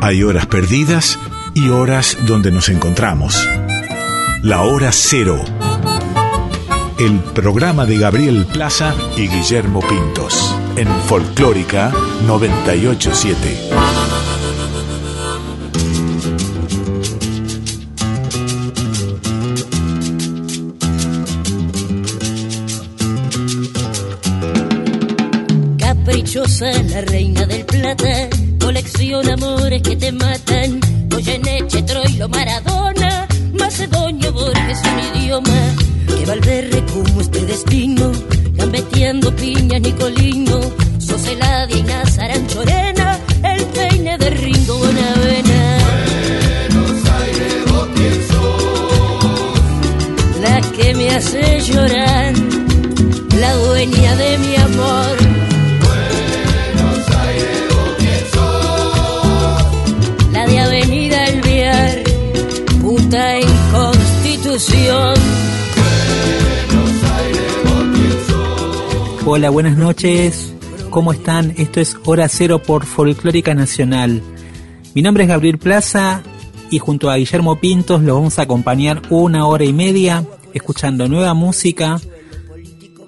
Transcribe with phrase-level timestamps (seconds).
[0.00, 1.18] Hay horas perdidas
[1.54, 3.48] y horas donde nos encontramos.
[4.42, 5.44] La hora cero.
[6.98, 11.92] El programa de Gabriel Plaza y Guillermo Pintos en Folclórica
[12.26, 13.70] 987.
[25.78, 27.47] Caprichosa la reina
[37.04, 37.37] como este
[69.38, 70.52] Hola, buenas noches.
[70.90, 71.54] ¿Cómo están?
[71.56, 74.20] Esto es Hora Cero por Folclórica Nacional.
[74.96, 76.24] Mi nombre es Gabriel Plaza
[76.72, 81.34] y junto a Guillermo Pintos los vamos a acompañar una hora y media escuchando nueva
[81.34, 82.00] música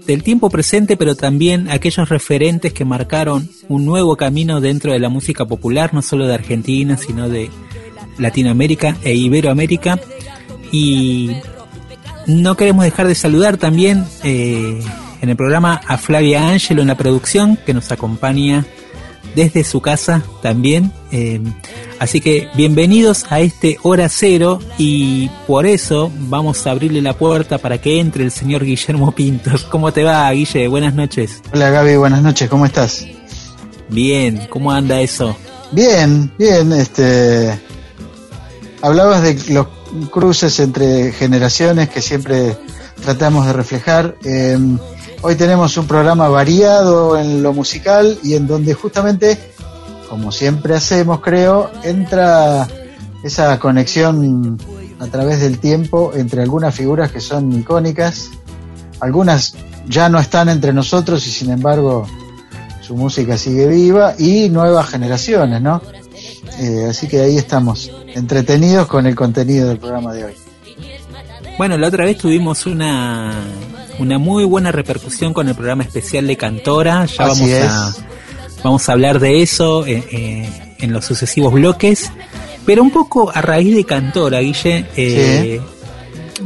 [0.06, 5.09] del tiempo presente, pero también aquellos referentes que marcaron un nuevo camino dentro de la
[5.09, 7.50] música popular, no solo de Argentina, sino de
[8.19, 9.98] Latinoamérica e Iberoamérica.
[10.70, 11.33] Y
[12.28, 14.81] no queremos dejar de saludar también eh,
[15.20, 18.66] en el programa a Flavia Ángelo en la producción, que nos acompaña
[19.34, 20.92] desde su casa también.
[21.12, 21.40] Eh,
[21.98, 27.58] así que bienvenidos a este Hora Cero y por eso vamos a abrirle la puerta
[27.58, 29.64] para que entre el señor Guillermo Pintos.
[29.70, 30.68] ¿Cómo te va, Guille?
[30.68, 31.42] Buenas noches.
[31.52, 33.06] Hola Gaby, buenas noches, ¿cómo estás?
[33.88, 35.36] Bien, ¿cómo anda eso?
[35.72, 37.60] Bien, bien, este
[38.82, 39.66] Hablabas de los
[40.10, 42.56] cruces entre generaciones que siempre
[43.03, 44.16] tratamos de reflejar.
[44.25, 44.78] Em,
[45.22, 49.38] hoy tenemos un programa variado en lo musical y en donde justamente,
[50.08, 52.66] como siempre hacemos, creo, entra
[53.22, 54.59] esa conexión
[54.98, 58.30] a través del tiempo entre algunas figuras que son icónicas,
[59.00, 59.54] algunas
[59.88, 62.06] ya no están entre nosotros y sin embargo
[62.80, 65.80] su música sigue viva y nuevas generaciones, ¿no?
[66.59, 70.50] Eh, así que ahí estamos, entretenidos con el contenido del programa de hoy.
[71.60, 73.34] Bueno, la otra vez tuvimos una,
[73.98, 77.04] una muy buena repercusión con el programa especial de Cantora.
[77.04, 77.94] Ya vamos a,
[78.65, 82.10] vamos a hablar de eso eh, eh, en los sucesivos bloques.
[82.65, 84.87] Pero un poco a raíz de Cantora, Guille,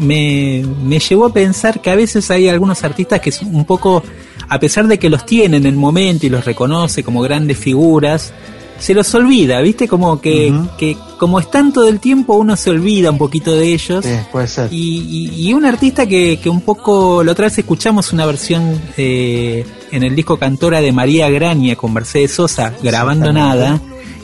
[0.00, 4.02] me, me llevó a pensar que a veces hay algunos artistas que son un poco,
[4.48, 8.32] a pesar de que los tienen en el momento y los reconoce como grandes figuras,
[8.78, 9.88] se los olvida, ¿viste?
[9.88, 14.04] Como que, que como están todo el tiempo uno se olvida un poquito de ellos.
[14.04, 14.68] Sí, puede ser.
[14.72, 19.64] Y, y, un artista que, que, un poco, la otra vez escuchamos una versión eh,
[19.90, 23.80] en el disco Cantora de María Graña con Mercedes Sosa, grabando nada,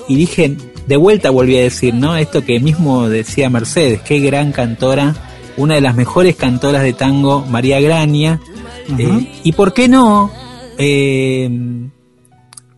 [0.09, 0.56] y dije,
[0.87, 2.16] de vuelta volví a decir, ¿no?
[2.16, 5.15] Esto que mismo decía Mercedes, qué gran cantora,
[5.56, 8.41] una de las mejores cantoras de tango, María Graña.
[8.99, 10.33] Eh, y por qué no,
[10.77, 11.49] eh,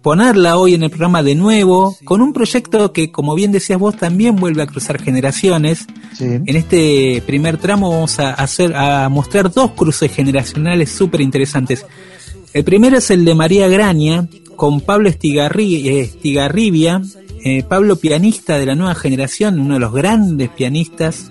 [0.03, 3.97] ponerla hoy en el programa de nuevo, con un proyecto que, como bien decías vos,
[3.97, 5.87] también vuelve a cruzar generaciones.
[6.19, 11.87] En este primer tramo vamos a hacer, a mostrar dos cruces generacionales súper interesantes.
[12.53, 17.01] El primero es el de María Graña, con Pablo eh, Estigarribia,
[17.45, 21.31] eh, Pablo pianista de la nueva generación, uno de los grandes pianistas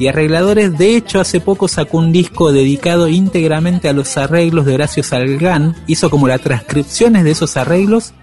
[0.00, 0.76] y arregladores.
[0.76, 5.76] De hecho, hace poco sacó un disco dedicado íntegramente a los arreglos de Horacio Salgán.
[5.86, 8.14] Hizo como las transcripciones de esos arreglos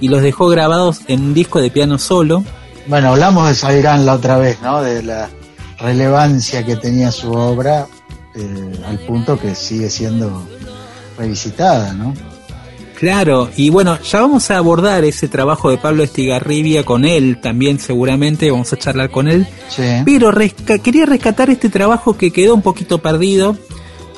[0.00, 2.42] y los dejó grabados en un disco de piano solo.
[2.86, 4.80] Bueno, hablamos de Salgán la otra vez, ¿no?
[4.80, 5.28] De la
[5.78, 7.86] relevancia que tenía su obra
[8.34, 10.42] eh, al punto que sigue siendo
[11.18, 12.14] revisitada, ¿no?
[12.98, 17.78] Claro, y bueno, ya vamos a abordar ese trabajo de Pablo Estigarribia con él también
[17.78, 19.46] seguramente, vamos a charlar con él.
[20.06, 20.32] Pero
[20.82, 23.54] quería rescatar este trabajo que quedó un poquito perdido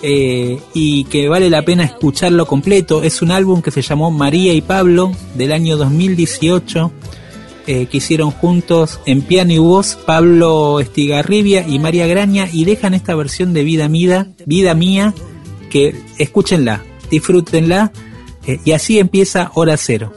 [0.02, 3.02] eh, y que vale la pena escucharlo completo.
[3.02, 6.92] Es un álbum que se llamó María y Pablo del año 2018
[7.66, 12.94] eh, que hicieron juntos en piano y voz Pablo Estigarribia y María Graña y dejan
[12.94, 15.12] esta versión de Vida Mía, Vida Mía,
[15.68, 17.90] que escúchenla, disfrútenla
[18.64, 20.12] y así empieza Hora Cero.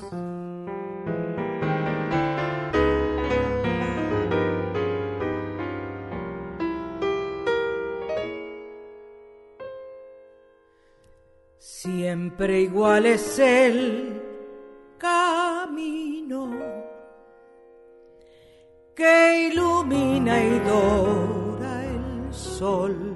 [11.57, 14.21] Siempre igual es el
[14.97, 16.81] camino
[19.51, 23.10] ilumina y dora el sol.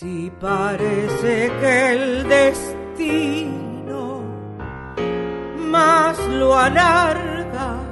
[0.00, 4.22] Si parece que el destino
[5.58, 7.82] más lo alarga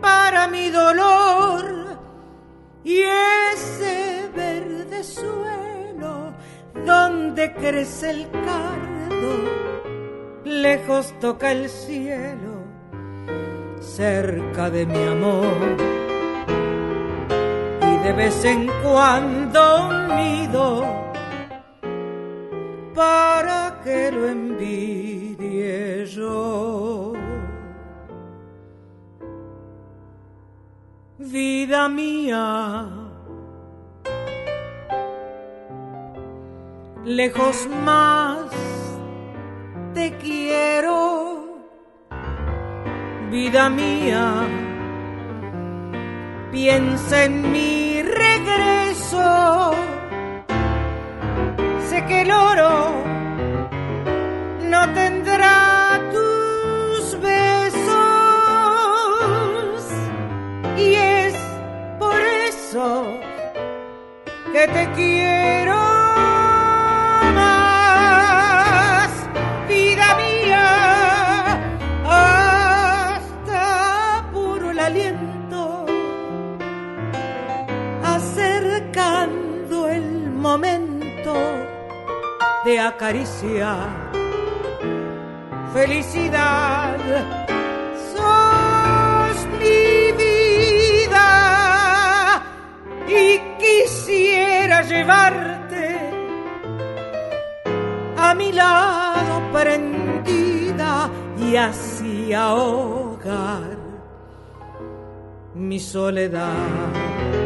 [0.00, 1.64] para mi dolor
[2.82, 3.02] y
[3.52, 6.32] ese verde suelo
[6.84, 9.36] donde crece el cardo
[10.44, 12.64] lejos toca el cielo,
[13.78, 16.15] cerca de mi amor.
[18.06, 20.06] De vez en cuando un
[22.94, 27.14] para que lo envidie yo.
[31.18, 32.86] Vida mía,
[37.04, 38.46] lejos más
[39.94, 41.58] te quiero,
[43.32, 44.46] vida mía.
[46.52, 47.95] Piensa en mi
[51.88, 53.04] Sé que el oro
[54.64, 57.86] no tendrá tus besos
[60.76, 61.34] y es
[62.00, 63.06] por eso
[64.52, 65.85] que te quiero.
[80.36, 81.34] Momento
[82.64, 83.88] de acariciar.
[85.72, 86.96] Felicidad,
[88.12, 91.28] sos mi vida
[93.06, 96.10] y quisiera llevarte
[98.16, 103.76] a mi lado prendida y así ahogar
[105.54, 107.45] mi soledad.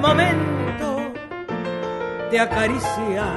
[0.00, 1.12] momento
[2.30, 3.34] de acariciar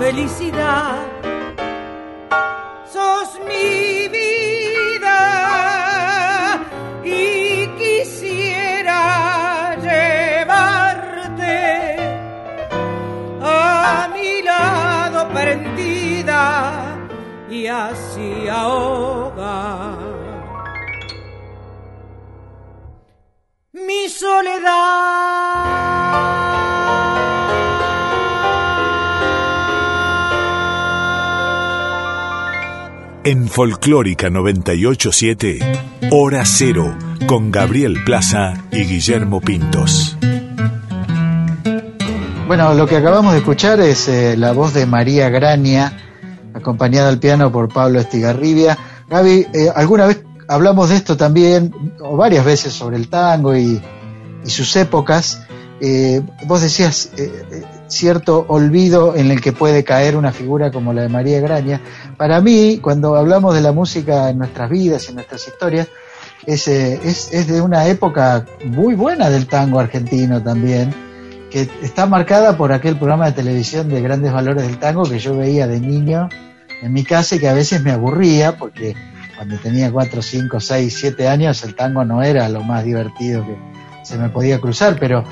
[0.00, 1.06] felicidad.
[2.92, 5.20] Sos mi vida
[7.04, 11.56] y quisiera llevarte
[13.42, 16.98] a mi lado prendida
[17.48, 19.09] y así ahora.
[33.48, 35.58] Folclórica 987,
[36.10, 36.94] Hora Cero,
[37.26, 40.18] con Gabriel Plaza y Guillermo Pintos.
[42.46, 45.96] Bueno, lo que acabamos de escuchar es eh, la voz de María Grania,
[46.52, 48.76] acompañada al piano por Pablo Estigarribia.
[49.08, 53.80] Gaby, eh, alguna vez hablamos de esto también, o varias veces sobre el tango y,
[54.44, 55.42] sus épocas.
[55.80, 57.10] Eh, vos decías
[57.90, 61.80] cierto olvido en el que puede caer una figura como la de María Graña.
[62.16, 65.88] Para mí, cuando hablamos de la música en nuestras vidas, en nuestras historias,
[66.46, 70.94] es, eh, es, es de una época muy buena del tango argentino también,
[71.50, 75.36] que está marcada por aquel programa de televisión de grandes valores del tango que yo
[75.36, 76.28] veía de niño
[76.80, 78.94] en mi casa y que a veces me aburría porque
[79.36, 83.56] cuando tenía 4, 5, 6, 7 años, el tango no era lo más divertido que
[84.10, 85.24] se me podía cruzar, pero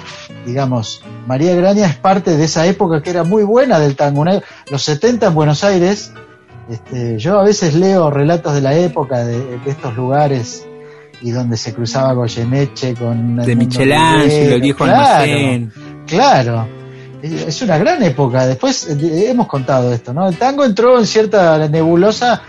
[0.46, 4.24] digamos, María Graña es parte de esa época que era muy buena del tango.
[4.70, 6.12] Los 70 en Buenos Aires,
[6.70, 10.64] este, yo a veces leo relatos de la época de, de estos lugares
[11.20, 13.36] y donde se cruzaba Goyeneche con...
[13.36, 15.72] De Michelangelo, el viejo Claro, almacén.
[16.06, 16.68] Claro,
[17.22, 18.46] es una gran época.
[18.46, 20.28] Después eh, hemos contado esto, ¿no?
[20.28, 22.42] El tango entró en cierta nebulosa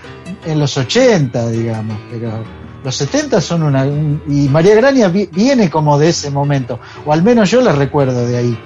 [0.46, 3.84] en los 80, digamos, pero los 70 son una.
[3.84, 7.74] un- y María Grania vi- viene como de ese momento, o al menos yo la
[7.74, 8.58] recuerdo de ahí.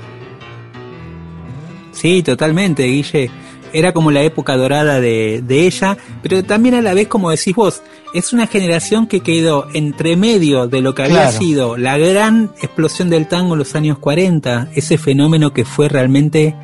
[1.92, 3.30] Sí, totalmente, Guille.
[3.72, 7.56] Era como la época dorada de, de ella, pero también a la vez, como decís
[7.56, 7.82] vos,
[8.14, 11.38] es una generación que quedó entre medio de lo que había Claro.
[11.40, 16.56] sido la gran explosión del tango en los años 40, ese fenómeno que fue realmente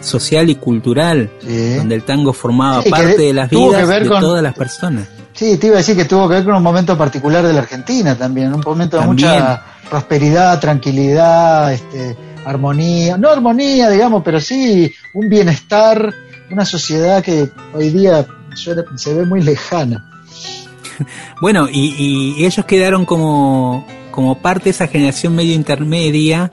[0.00, 1.74] social y cultural, Sí.
[1.74, 5.08] donde el tango formaba Sí, parte de las vidas de con- todas las personas.
[5.42, 7.62] Sí, te iba a decir que tuvo que ver con un momento particular de la
[7.62, 9.28] Argentina también, un momento de También.
[9.28, 16.14] mucha prosperidad, tranquilidad, este, armonía, no armonía, digamos, pero sí un bienestar,
[16.48, 20.08] una sociedad que hoy día se ve muy lejana.
[21.40, 26.52] Bueno, y, y ellos quedaron como, como parte de esa generación medio intermedia.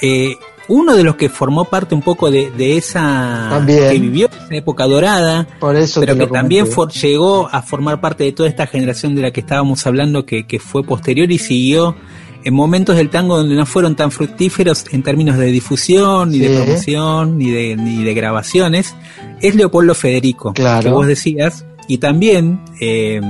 [0.00, 0.36] Eh,
[0.68, 3.90] uno de los que formó parte un poco de, de esa También.
[3.90, 8.24] que vivió esa época dorada, Por eso pero que también for- llegó a formar parte
[8.24, 11.96] de toda esta generación de la que estábamos hablando, que, que fue posterior y siguió
[12.44, 16.56] en momentos del tango donde no fueron tan fructíferos en términos de difusión, ni de
[16.56, 18.94] promoción, ni de, ni de grabaciones,
[19.40, 20.82] es Leopoldo Federico, Claro.
[20.82, 23.20] que vos decías, y también eh,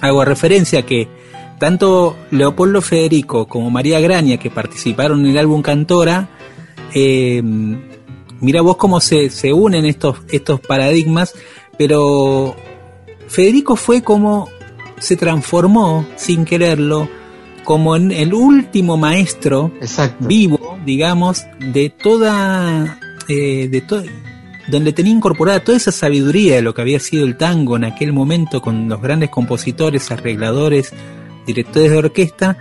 [0.00, 1.08] hago referencia que
[1.58, 6.28] tanto Leopoldo Federico como María Graña, que participaron en el álbum Cantora,
[6.94, 7.42] eh,
[8.40, 11.34] mira vos cómo se, se unen estos, estos paradigmas,
[11.78, 12.54] pero
[13.28, 14.48] Federico fue como
[14.98, 17.08] se transformó sin quererlo,
[17.64, 20.26] como en el último maestro Exacto.
[20.26, 24.02] vivo, digamos, de toda, eh, de to-
[24.68, 28.12] donde tenía incorporada toda esa sabiduría de lo que había sido el tango en aquel
[28.12, 30.92] momento con los grandes compositores, arregladores,
[31.46, 32.58] directores de orquesta,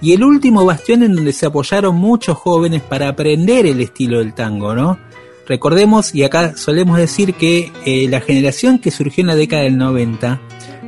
[0.00, 4.34] y el último bastión en donde se apoyaron muchos jóvenes para aprender el estilo del
[4.34, 4.98] tango, ¿no?
[5.46, 9.78] Recordemos, y acá solemos decir que eh, la generación que surgió en la década del
[9.78, 10.40] 90,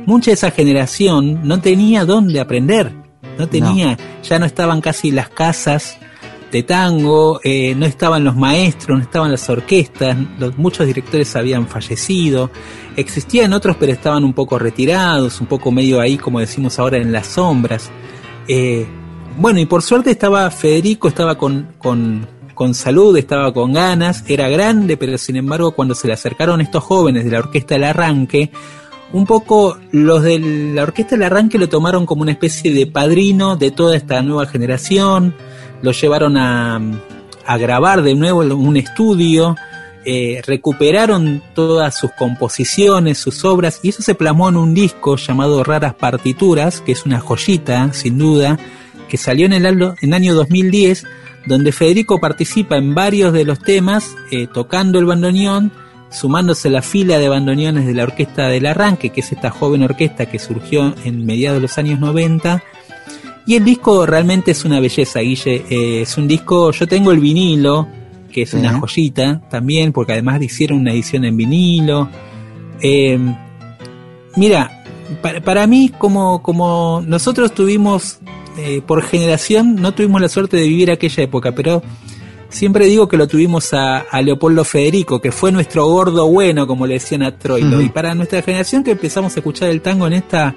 [0.05, 2.93] mucha de esa generación no tenía dónde aprender,
[3.37, 5.97] no tenía, ya no estaban casi las casas
[6.51, 11.67] de tango, eh, no estaban los maestros, no estaban las orquestas, los- muchos directores habían
[11.67, 12.49] fallecido,
[12.95, 17.11] existían otros pero estaban un poco retirados, un poco medio ahí como decimos ahora en
[17.11, 17.91] las sombras.
[18.47, 18.87] Eh,
[19.37, 24.49] bueno, y por suerte estaba Federico, estaba con, con, con salud, estaba con ganas, era
[24.49, 28.49] grande, pero sin embargo cuando se le acercaron estos jóvenes de la Orquesta del Arranque,
[29.13, 30.39] un poco los de
[30.73, 34.45] la Orquesta del Arranque lo tomaron como una especie de padrino de toda esta nueva
[34.45, 35.35] generación,
[35.81, 36.81] lo llevaron a,
[37.57, 39.55] grabar de nuevo un estudio,
[40.05, 45.63] eh, recuperaron todas sus composiciones, sus obras, y eso se plasmó en un disco llamado
[45.63, 48.57] Raras Partituras, que es una joyita, sin duda,
[49.07, 51.05] que salió en el año, en año 2010,
[51.47, 55.71] donde Federico participa en varios de los temas, eh, tocando el bandoneón,
[56.11, 59.83] sumándose a la fila de bandoneones de la Orquesta del Arranque, que es esta joven
[59.83, 62.63] orquesta que surgió en mediados de los años 90.
[63.49, 65.65] Y el disco realmente es una belleza, Guille.
[65.71, 67.87] Eh, es un disco, yo tengo el vinilo,
[68.31, 72.09] que es una joyita también, porque además hicieron una edición en vinilo.
[72.79, 73.17] Eh,
[74.35, 74.83] mira,
[75.23, 78.19] para, para mí, como, como nosotros tuvimos,
[78.59, 81.81] eh, por generación, no tuvimos la suerte de vivir aquella época, pero
[82.49, 86.85] siempre digo que lo tuvimos a, a Leopoldo Federico, que fue nuestro gordo bueno, como
[86.85, 87.81] le decían a Troilo.
[87.81, 90.53] Y para nuestra generación que empezamos a escuchar el tango en esta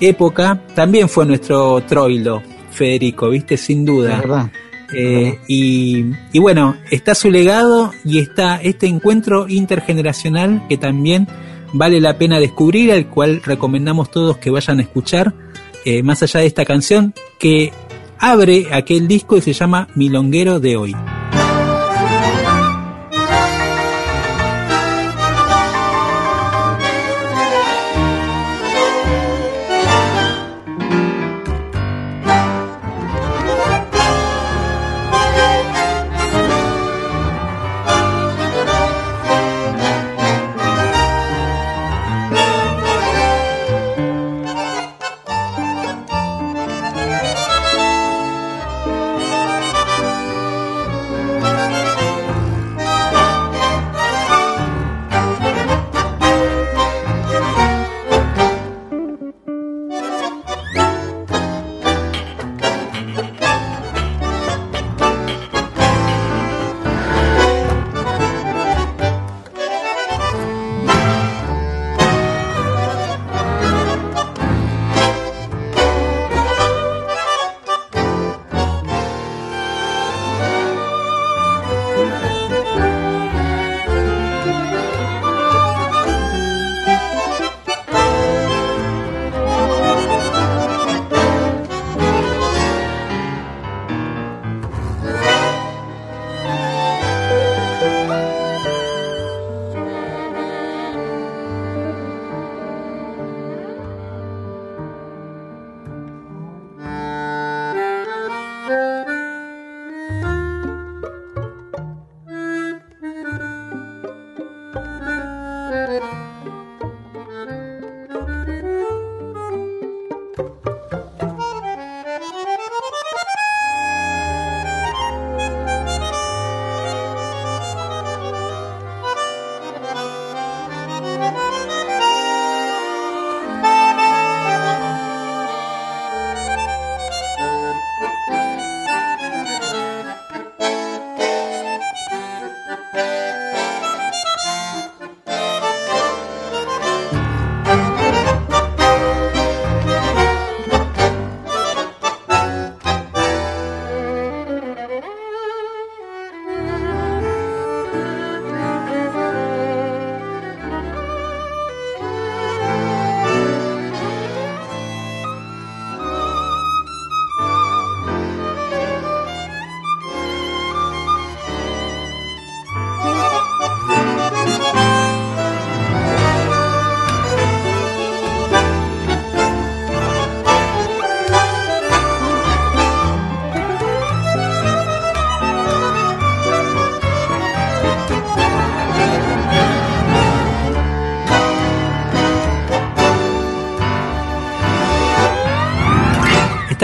[0.00, 4.16] época, también fue nuestro Troilo, Federico, viste, sin duda.
[4.16, 4.50] verdad.
[4.92, 11.26] Eh, y, y bueno, está su legado y está este encuentro intergeneracional que también
[11.72, 15.34] vale la pena descubrir, al cual recomendamos todos que vayan a escuchar,
[15.84, 17.72] eh, más allá de esta canción que
[18.18, 20.96] abre aquel disco y se llama Milonguero de hoy.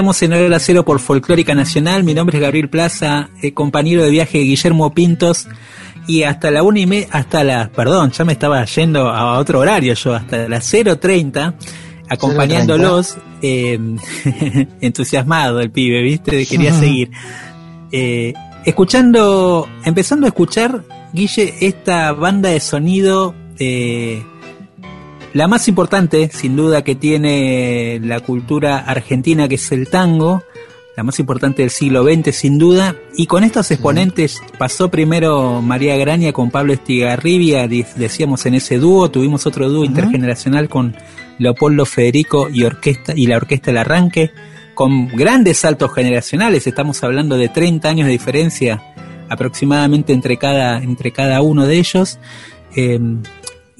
[0.02, 2.02] Estamos en Hora Cero por Folclórica Nacional.
[2.02, 5.46] Mi nombre es Gabriel Plaza, eh, compañero de viaje de Guillermo Pintos.
[6.08, 9.60] Y hasta la una y media, hasta la, perdón, ya me estaba yendo a otro
[9.60, 11.54] horario yo, hasta las 0.30,
[12.08, 13.78] acompañándolos, eh,
[14.80, 16.46] entusiasmado el pibe, ¿viste?
[16.46, 17.12] Quería seguir.
[17.92, 18.34] Eh,
[18.64, 24.24] escuchando, empezando a escuchar, Guille, esta banda de sonido, eh,
[25.32, 30.42] la más importante, sin duda, que tiene la cultura argentina, que es el tango,
[30.96, 35.96] la más importante del siglo XX, sin duda, y con estos exponentes pasó primero María
[35.96, 40.94] Graña con Pablo Estigarribia, decíamos en ese dúo, tuvimos otro dúo intergeneracional con
[41.38, 44.32] Leopoldo Federico y, orquesta, y la Orquesta El Arranque,
[44.74, 48.82] con grandes saltos generacionales, estamos hablando de 30 años de diferencia
[49.30, 52.18] aproximadamente entre cada, entre cada uno de ellos.
[52.76, 53.00] Eh,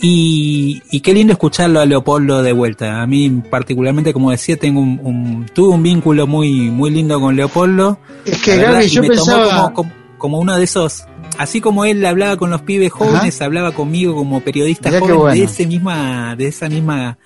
[0.04, 3.02] y, qué lindo escucharlo a Leopoldo de vuelta.
[3.02, 7.98] A mí particularmente, como decía, tengo un, tuve un vínculo muy muy lindo con Leopoldo.
[8.24, 9.72] Es que Gaby, yo pensaba
[10.18, 11.04] como, uno de esos,
[11.38, 15.66] así como él hablaba con los pibes jóvenes, hablaba conmigo como periodista joven de ese
[15.66, 17.16] misma, de esa misma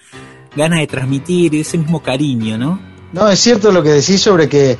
[0.54, 2.78] ganas de transmitir, de ese mismo cariño, ¿no?
[3.14, 4.76] No, es cierto lo que decís sobre que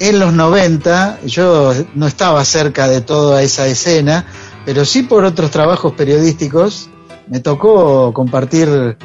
[0.00, 4.26] en los 90 yo no estaba cerca de toda esa escena,
[4.66, 6.90] pero sí por otros trabajos periodísticos
[7.28, 8.96] me tocó compartir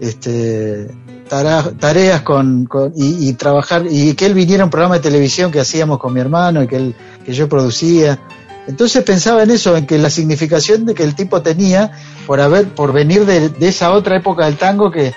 [0.00, 0.88] este,
[1.28, 5.98] tareas con, y, trabajar y que él viniera a un programa de televisión que hacíamos
[5.98, 8.18] con mi hermano y que, él, que yo producía.
[8.66, 11.92] Entonces pensaba en eso, en que la significación de que el tipo tenía
[12.26, 15.12] por haber, por venir de, esa otra época del tango que,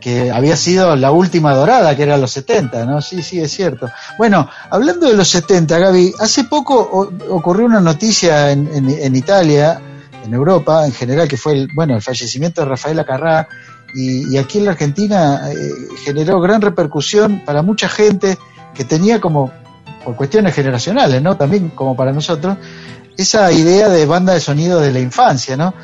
[0.00, 3.02] que había sido la última dorada, que era los 70, ¿no?
[3.02, 3.88] Sí, sí, es cierto.
[4.18, 9.80] Bueno, hablando de los 70, Gaby, hace poco ocurrió una noticia en, en, en Italia,
[10.24, 13.48] en Europa en general, que fue el, bueno, el fallecimiento de Rafael Acarrá,
[13.94, 15.70] y, aquí en la Argentina eh,
[16.02, 18.38] generó gran repercusión para mucha gente
[18.74, 19.52] que tenía como,
[20.04, 21.36] por cuestiones generacionales, ¿no?
[21.36, 22.56] También como para nosotros,
[23.16, 25.74] esa idea de banda de sonido de la infancia, ¿no?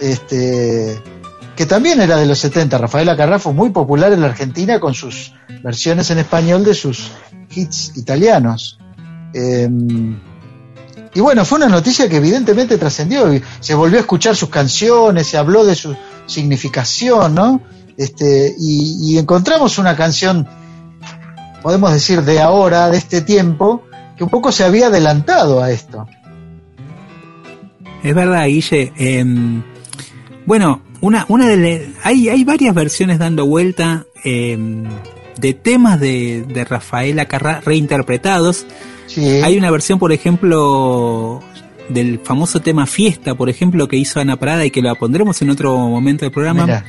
[0.00, 1.00] Este,
[1.56, 2.76] que también era de los 70.
[2.78, 7.10] Rafael Acarrá fue muy popular en la Argentina con sus versiones en español de sus
[7.50, 8.78] hits italianos.
[9.32, 10.20] Em,
[11.14, 13.28] y bueno, fue una noticia que evidentemente trascendió.
[13.60, 17.60] Se volvió a escuchar sus canciones, se habló de su significación, ¿no?
[17.96, 20.46] Este, y, encontramos una canción,
[21.62, 23.82] podemos decir, de ahora, de este tiempo,
[24.16, 26.06] que un poco se había adelantado a esto.
[28.04, 28.92] Es verdad, Guille.
[28.96, 29.64] Em,
[30.46, 34.84] bueno, una, una de hay, hay varias versiones dando vuelta em,
[35.40, 38.66] de temas de, de Rafael Acarrá reinterpretados.
[39.16, 41.40] Hay una versión, por ejemplo,
[41.88, 45.50] del famoso tema Fiesta, por ejemplo, que hizo Ana Parada y que la pondremos en
[45.50, 46.84] otro momento del programa,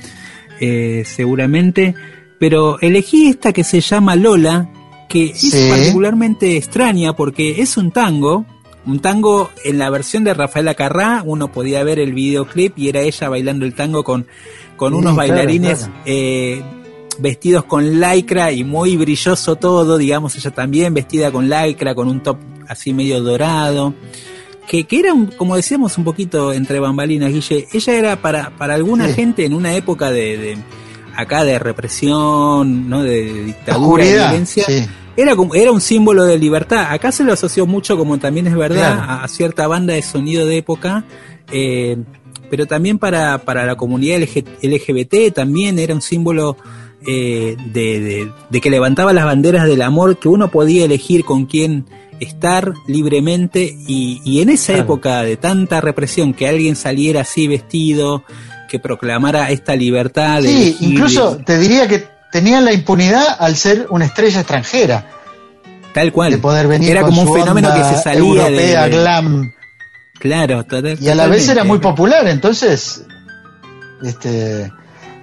[0.60, 1.96] eh, seguramente.
[2.40, 4.70] Pero elegí esta que se llama Lola,
[5.08, 8.46] que es particularmente extraña porque es un tango,
[8.86, 13.02] un tango en la versión de Rafaela Carrá, uno podía ver el videoclip y era
[13.02, 14.28] ella bailando el tango con,
[14.78, 16.62] con unos bailarines Eh,
[17.20, 22.22] vestidos con lycra y muy brilloso todo, digamos, ella también vestida con lycra, con un
[22.22, 23.94] top así medio dorado.
[24.68, 29.08] Que, que era, como decíamos un poquito entre bambalinas, Guille, ella era para, para alguna
[29.08, 30.58] gente en una época de,
[31.16, 33.02] acá de represión, ¿no?
[33.02, 34.66] de dictadura, de violencia,
[35.18, 36.92] era, era un símbolo de libertad.
[36.92, 40.58] Acá se lo asoció mucho, como también es verdad, a, cierta banda de sonido de
[40.58, 41.04] época,
[41.52, 41.98] eh,
[42.52, 46.58] pero también para, para la comunidad LGBT también era un símbolo
[47.06, 51.86] eh, de, que levantaba las banderas del amor, que uno podía elegir con quién
[52.20, 58.24] estar libremente y, en esa época de tanta represión que alguien saliera así vestido,
[58.70, 60.42] que proclamara esta libertad.
[60.42, 65.08] Sí, incluso te diría que tenían la impunidad al ser una estrella extranjera.
[65.94, 66.32] Tal cual.
[66.32, 69.54] De poder venir era como un fenómeno que se salía de, glam.
[70.20, 70.66] Claro,
[71.00, 73.06] Y a la vez era muy popular, entonces
[74.04, 74.70] este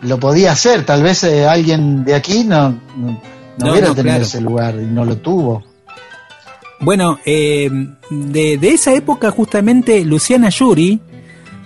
[0.02, 0.84] lo podía hacer.
[0.84, 5.18] Tal vez eh, alguien de aquí no, no, hubiera tenido ese lugar y no lo
[5.18, 5.64] tuvo.
[6.80, 7.70] Bueno, eh,
[8.10, 11.00] de, de, esa época justamente Luciana Yuri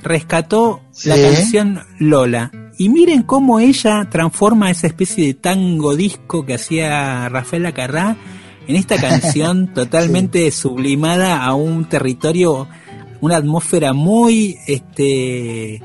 [0.02, 2.50] rescató la canción Lola.
[2.78, 8.16] Y miren cómo ella transforma esa especie de tango disco que hacía Rafael Acarrá
[8.66, 12.68] en esta canción totalmente sublimada a un territorio,
[13.20, 15.82] una atmósfera muy este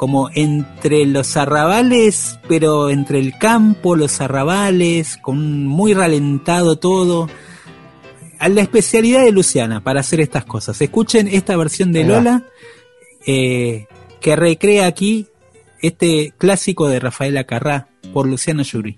[0.00, 7.28] como entre los arrabales, pero entre el campo, los arrabales, con muy ralentado todo.
[8.38, 10.80] A la especialidad de Luciana para hacer estas cosas.
[10.80, 12.46] Escuchen esta versión de Lola
[13.26, 13.88] eh,
[14.22, 15.26] que recrea aquí
[15.82, 18.96] este clásico de Rafaela Carrá por Luciana Yuri.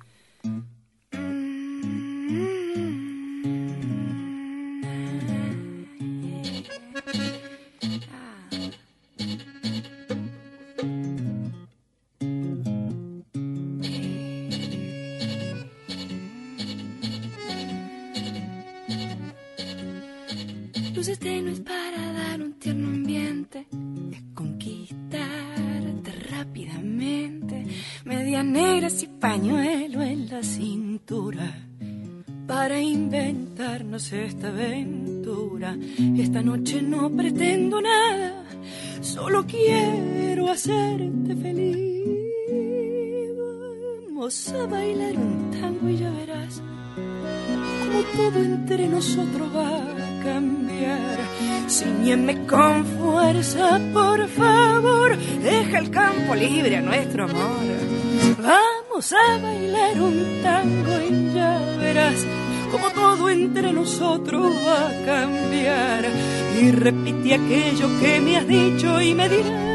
[67.12, 69.71] Repite aquello que me has dicho y me dirás.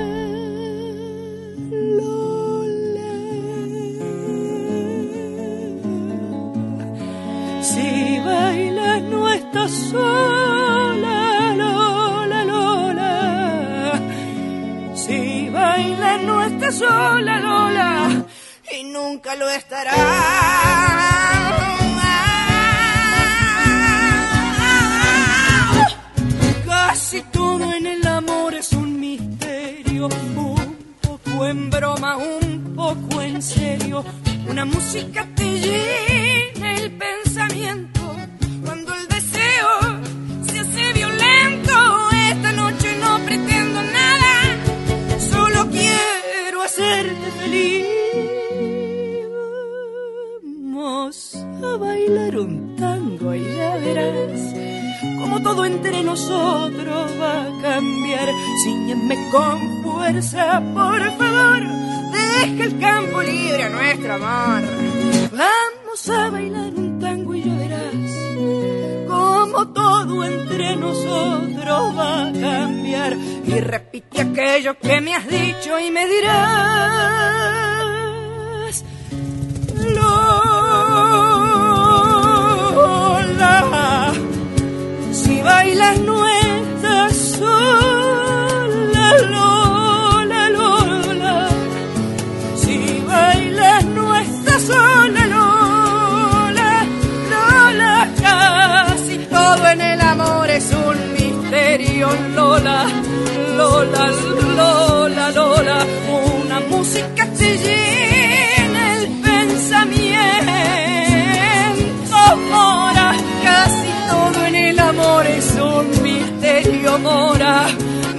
[115.18, 117.68] Amor es un misterio, mora,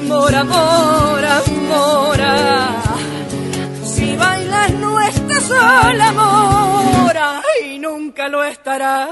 [0.09, 2.83] mora, mora, mora.
[3.85, 9.09] Si bailas no estás sola, mora, y nunca lo estará.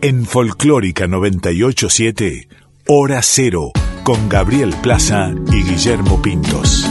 [0.00, 2.48] En Folclórica 987,
[2.88, 3.70] Hora Cero,
[4.02, 6.88] con Gabriel Plaza y Guillermo Pintos.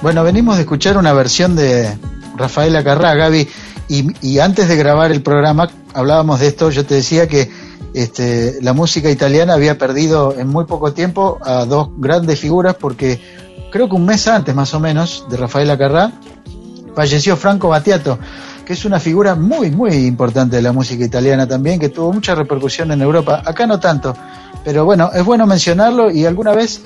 [0.00, 1.96] Bueno, venimos de escuchar una versión de
[2.36, 3.48] Rafaela Carrá, Gaby,
[3.88, 7.50] y, y antes de grabar el programa hablábamos de esto, yo te decía que
[7.94, 13.20] este, la música italiana había perdido en muy poco tiempo a dos grandes figuras porque
[13.70, 16.12] creo que un mes antes más o menos de Rafaela Carrá
[16.94, 18.18] falleció Franco Battiato,
[18.64, 22.34] que es una figura muy, muy importante de la música italiana también, que tuvo mucha
[22.34, 23.42] repercusión en Europa.
[23.44, 24.16] Acá no tanto,
[24.64, 26.82] pero bueno, es bueno mencionarlo y alguna vez,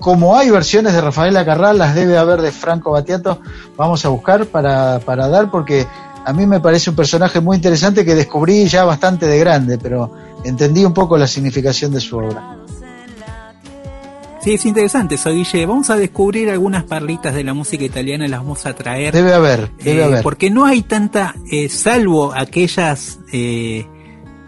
[0.00, 3.40] como hay versiones de Rafaela Carrá, las debe haber de Franco Battiato,
[3.76, 5.86] vamos a buscar para, para dar, porque
[6.24, 10.12] a mí me parece un personaje muy interesante que descubrí ya bastante de grande, pero
[10.44, 12.58] entendí un poco la significación de su obra.
[14.42, 15.66] Sí, es interesante eso, Guille.
[15.66, 19.14] Vamos a descubrir algunas perlitas de la música italiana las vamos a traer.
[19.14, 20.22] Debe haber, debe Eh, haber.
[20.24, 23.86] Porque no hay tanta, eh, salvo aquellas eh,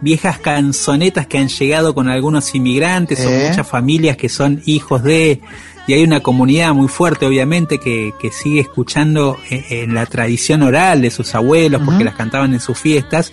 [0.00, 3.26] viejas canzonetas que han llegado con algunos inmigrantes Eh.
[3.26, 5.40] o muchas familias que son hijos de...
[5.86, 10.62] Y hay una comunidad muy fuerte, obviamente, que, que sigue escuchando en, en la tradición
[10.62, 13.32] oral de sus abuelos, porque las cantaban en sus fiestas.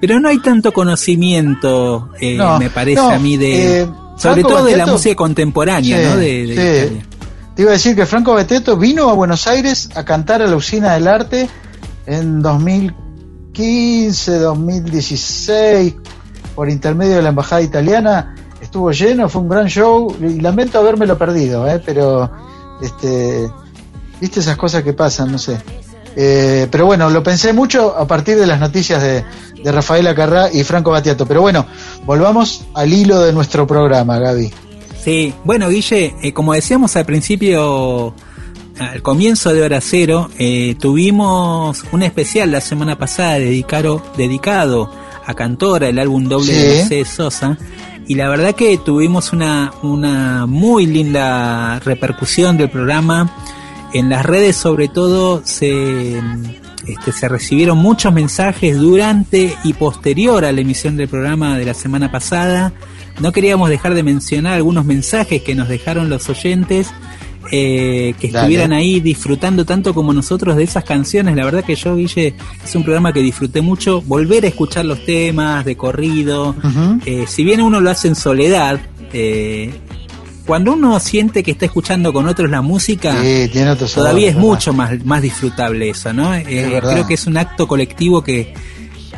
[0.00, 3.80] Pero no hay tanto conocimiento, eh, No, me parece no, a mí, de...
[3.82, 6.16] eh, sobre todo de la música contemporánea, Sí, ¿no?
[6.16, 7.00] De, de sí.
[7.54, 10.56] Te iba a decir que Franco Betteto vino a Buenos Aires a cantar a la
[10.56, 11.48] Usina del Arte
[12.04, 15.94] en 2015, 2016,
[16.54, 18.34] por intermedio de la Embajada Italiana.
[18.76, 21.80] Estuvo lleno, fue un gran show y lamento habérmelo perdido, ¿eh?
[21.82, 22.30] pero
[22.82, 23.50] este,
[24.20, 25.56] viste esas cosas que pasan, no sé.
[26.14, 29.24] Eh, pero bueno, lo pensé mucho a partir de las noticias de,
[29.64, 31.24] de Rafaela Carrá y Franco Battiato.
[31.24, 31.64] Pero bueno,
[32.04, 34.52] volvamos al hilo de nuestro programa, Gaby.
[35.02, 38.12] Sí, bueno, Guille, eh, como decíamos al principio,
[38.78, 44.90] al comienzo de Hora Cero, eh, tuvimos un especial la semana pasada dedicado, dedicado
[45.24, 46.52] a Cantora, el álbum doble Sí.
[46.52, 47.56] de Mercedes Sosa.
[48.08, 53.34] Y la verdad que tuvimos una, una muy linda repercusión del programa.
[53.92, 56.18] En las redes sobre todo se,
[56.86, 61.74] este, se recibieron muchos mensajes durante y posterior a la emisión del programa de la
[61.74, 62.72] semana pasada.
[63.18, 66.92] No queríamos dejar de mencionar algunos mensajes que nos dejaron los oyentes
[67.52, 68.38] eh, que Dale.
[68.38, 71.36] estuvieran ahí disfrutando tanto como nosotros de esas canciones.
[71.36, 74.00] La verdad que yo, Guille, es un programa que disfruté mucho.
[74.02, 76.54] Volver a escuchar los temas de corrido.
[77.04, 78.80] Eh, si bien uno lo hace en soledad,
[79.12, 79.70] eh,
[80.46, 84.28] cuando uno siente que está escuchando con otros la música, Sí, tiene otro sabor, todavía
[84.28, 84.48] es ¿verdad?
[84.48, 86.34] mucho más, más disfrutable eso, ¿no?
[86.34, 86.92] Eh, verdad.
[86.92, 88.54] creo que es un acto colectivo que,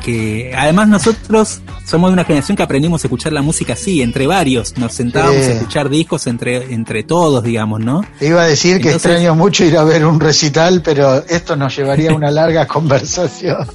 [0.09, 4.27] que además nosotros somos de una generación que aprendimos a escuchar la música así, entre
[4.27, 5.51] varios, nos sentábamos Sí.
[5.51, 8.03] a escuchar discos entre, entre todos, digamos, ¿no?
[8.19, 11.77] Te iba a decir que extraño mucho ir a ver un recital, pero esto nos
[11.77, 13.67] llevaría a una larga conversación.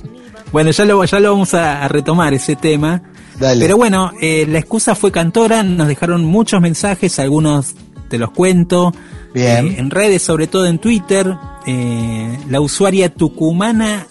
[0.51, 3.03] Bueno, ya lo, ya lo vamos a, a retomar ese tema.
[3.39, 3.61] Dale.
[3.61, 7.75] Pero bueno, eh, la excusa fue Cantora, nos dejaron muchos mensajes, algunos
[8.09, 8.91] te los cuento.
[9.35, 9.67] Bien.
[9.67, 11.35] Eh, en redes, sobre todo en Twitter,
[11.67, 14.07] eh, la usuaria tucumana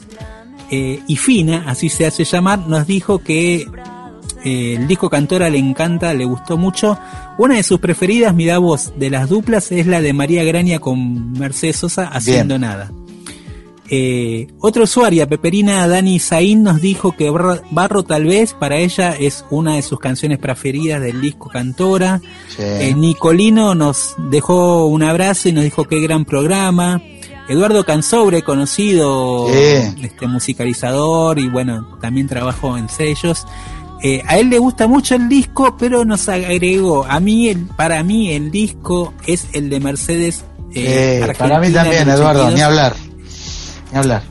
[0.75, 3.67] eh, y fina, así se hace llamar, nos dijo que
[4.43, 6.99] eh, el disco Cantora le encanta, le gustó mucho.
[7.37, 11.33] Una de sus preferidas, mira vos, de las duplas es la de María Graña con
[11.33, 12.91] Mercedes Sosa haciendo nada.
[13.91, 19.15] Eh, otra usuaria, Peperina Dani Zain, nos dijo que Barro, Barro tal vez para ella
[19.15, 22.23] es una de sus canciones preferidas del disco Cantora.
[22.49, 22.63] Sí.
[22.63, 27.03] Eh, Nicolino nos dejó un abrazo y nos dijo qué gran programa.
[27.53, 33.47] Eduardo Cansobre, conocido este musicalizador y bueno, también trabajó en sellos.
[34.03, 38.03] Eh, a él le gusta mucho el disco, pero nos agregó, a mí, el, para
[38.03, 40.45] mí el disco es el de Mercedes.
[40.75, 42.55] eh, Eh, para mí también, Eduardo, 82.
[42.55, 42.95] ni hablar.
[43.93, 44.23] Ni hablar.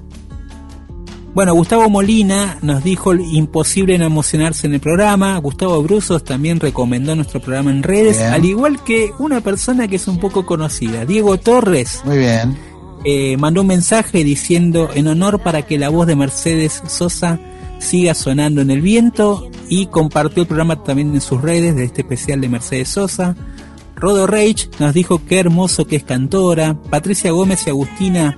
[1.34, 5.38] Bueno, Gustavo Molina nos dijo imposible no emocionarse en el programa.
[5.38, 8.34] Gustavo Brusos también recomendó nuestro programa en redes, Bien.
[8.34, 12.58] al igual que una persona que es un poco conocida, Diego Torres, Muy bien.
[13.04, 17.40] Eh, mandó un mensaje diciendo en honor para que la voz de Mercedes Sosa
[17.80, 22.02] siga sonando en el viento y compartió el programa también en sus redes de este
[22.02, 23.36] especial de Mercedes Sosa.
[23.96, 26.76] Rodo Reich nos dijo qué hermoso que es cantora.
[26.90, 28.36] Patricia Gómez y Agustina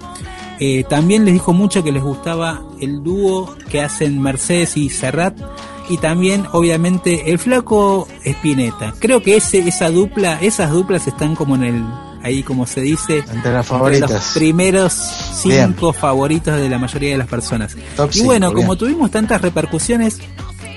[0.59, 5.37] eh, también les dijo mucho que les gustaba el dúo que hacen Mercedes y Serrat.
[5.89, 8.93] Y también, obviamente, el flaco Espineta.
[8.99, 11.83] Creo que ese, esa dupla, esas duplas están como en el,
[12.23, 17.17] ahí como se dice, Entre las entre los primeros cinco favoritos de la mayoría de
[17.17, 17.75] las personas.
[17.95, 20.19] Top y bueno, como tuvimos tantas repercusiones,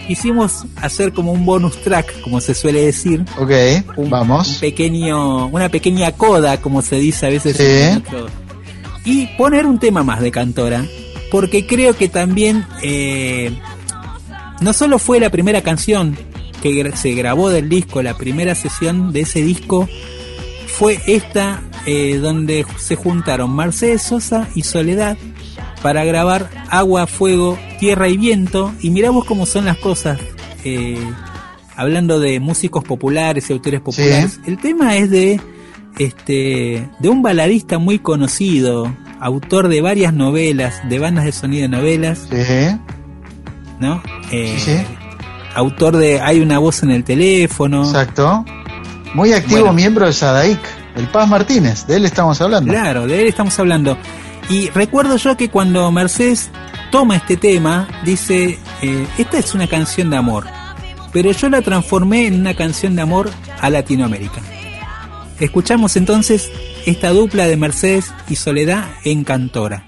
[0.06, 3.24] quisimos hacer como un bonus track, como se suele decir.
[3.38, 3.50] Ok,
[3.96, 4.58] Un, un vamos.
[4.60, 7.56] pequeño, una pequeña coda, como se dice a veces.
[7.56, 7.64] Sí.
[7.64, 8.26] en otro-
[9.04, 10.84] Y poner un tema más de Cantora,
[11.30, 13.52] porque creo que también eh,
[14.60, 16.16] no solo fue la primera canción
[16.62, 19.88] que se grabó del disco, la primera sesión de ese disco,
[20.78, 25.16] fue esta eh, donde se juntaron Mercedes Sosa y Soledad
[25.82, 28.72] para grabar Agua, Fuego, Tierra y Viento.
[28.80, 30.18] Y miramos cómo son las cosas.
[30.64, 30.98] eh,
[31.76, 34.40] hablando de músicos populares y autores populares.
[34.46, 35.40] El tema es de
[35.98, 41.68] este de un baladista muy conocido, autor de varias novelas, de bandas de sonido de
[41.68, 42.36] novelas, Sí,
[43.80, 44.02] ¿no?
[44.32, 44.76] Eh, Sí, sí.
[45.54, 47.84] Autor de Hay una voz en el teléfono.
[47.84, 48.44] exacto.
[49.16, 49.72] Muy activo Bueno.
[49.72, 50.60] miembro de Sadaic,
[50.94, 52.70] el Paz Martínez, de él estamos hablando.
[52.70, 53.96] Claro, de él estamos hablando.
[54.50, 56.50] Y recuerdo yo que cuando Mercedes
[56.90, 60.44] toma este tema, dice, eh, esta es una canción de amor,
[61.14, 64.42] pero yo la transformé en una canción de amor a Latinoamérica.
[65.40, 66.50] Escuchamos entonces
[66.84, 69.86] esta dupla de Mercedes y Soledad en Cantora.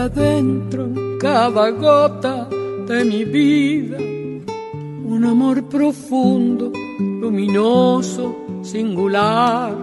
[0.00, 2.48] Adentro en cada gota
[2.86, 3.98] de mi vida
[5.10, 9.74] un amor profundo, luminoso, singular.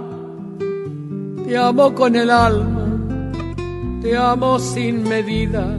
[1.46, 3.32] Te amo con el alma,
[4.02, 5.78] te amo sin medida,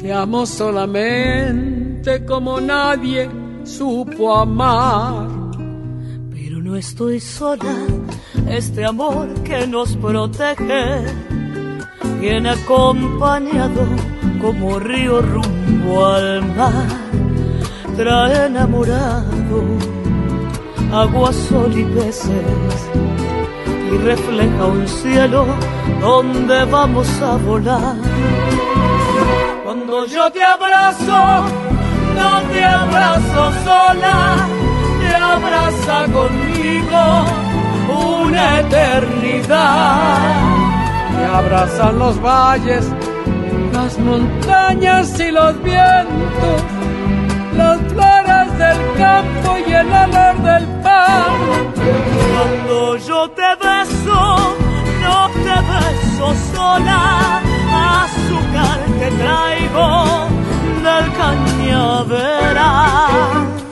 [0.00, 3.30] te amo solamente como nadie
[3.64, 5.28] supo amar.
[6.30, 7.76] Pero no estoy sola,
[8.48, 11.04] este amor que nos protege
[12.20, 13.86] viene acompañado
[14.40, 16.86] como río rumbo al mar,
[17.96, 19.62] trae enamorado
[20.92, 22.90] agua, sol y peces
[23.92, 25.46] y refleja un cielo
[26.00, 27.96] donde vamos a volar.
[29.64, 31.44] Cuando yo te abrazo,
[32.14, 34.36] no te abrazo sola,
[35.00, 37.24] te abraza conmigo
[37.88, 40.45] una eternidad.
[41.26, 42.84] Me abrazan los valles,
[43.72, 46.62] las montañas y los vientos,
[47.56, 51.24] las flores del campo y el olor del pan.
[52.32, 54.54] Cuando yo te beso,
[55.02, 57.40] no te beso sola,
[58.04, 59.86] azúcar te traigo
[60.86, 62.54] del cañaveral.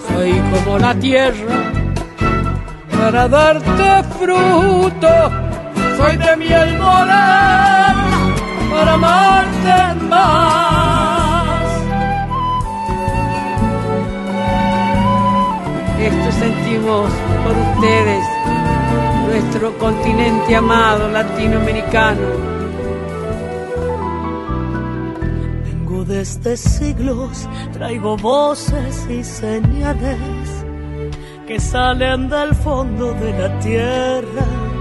[0.09, 1.57] Soy como la tierra
[2.99, 5.44] para darte fruto.
[6.05, 8.35] Soy de miel morena
[8.71, 11.65] para amarte más.
[15.99, 17.11] Esto sentimos
[17.43, 18.25] por ustedes,
[19.29, 22.29] nuestro continente amado latinoamericano.
[25.65, 30.67] Vengo desde siglos, traigo voces y señales
[31.47, 34.74] que salen del fondo de la tierra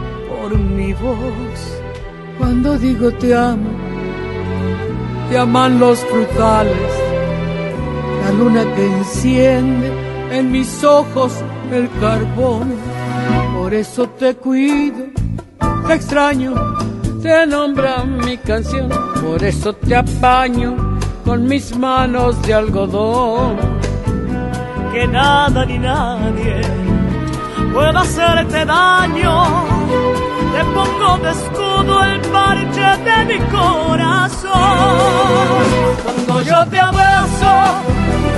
[0.43, 1.59] por mi voz.
[2.37, 3.69] Cuando digo te amo,
[5.29, 6.91] te aman los frutales,
[8.23, 9.89] la luna que enciende
[10.31, 11.31] en mis ojos
[11.71, 12.73] el carbón.
[13.57, 15.05] Por eso te cuido,
[15.87, 16.53] te extraño,
[17.21, 18.89] te nombra mi canción.
[19.21, 23.55] Por eso te apaño con mis manos de algodón
[24.91, 26.61] que nada ni nadie
[27.73, 30.32] pueda hacerte daño.
[30.53, 34.51] Te pongo de escudo el parche de mi corazón.
[36.03, 37.53] Cuando yo te abrazo,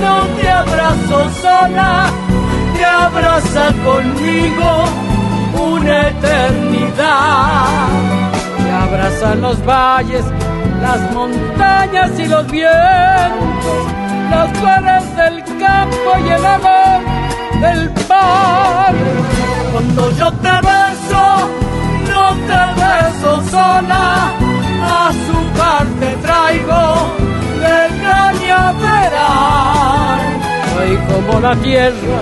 [0.02, 2.10] no te abrazo sola,
[2.74, 4.84] te abraza conmigo
[5.70, 7.66] una eternidad.
[8.64, 10.24] Te abrazan los valles,
[10.82, 13.96] las montañas y los vientos
[14.30, 17.00] las flores del campo y el amor
[17.60, 18.94] del pan.
[19.72, 21.50] Cuando yo te beso,
[22.48, 24.04] te beso sola,
[24.82, 26.84] a su parte traigo
[27.62, 29.40] de cañaveral.
[30.74, 32.18] Soy como la tierra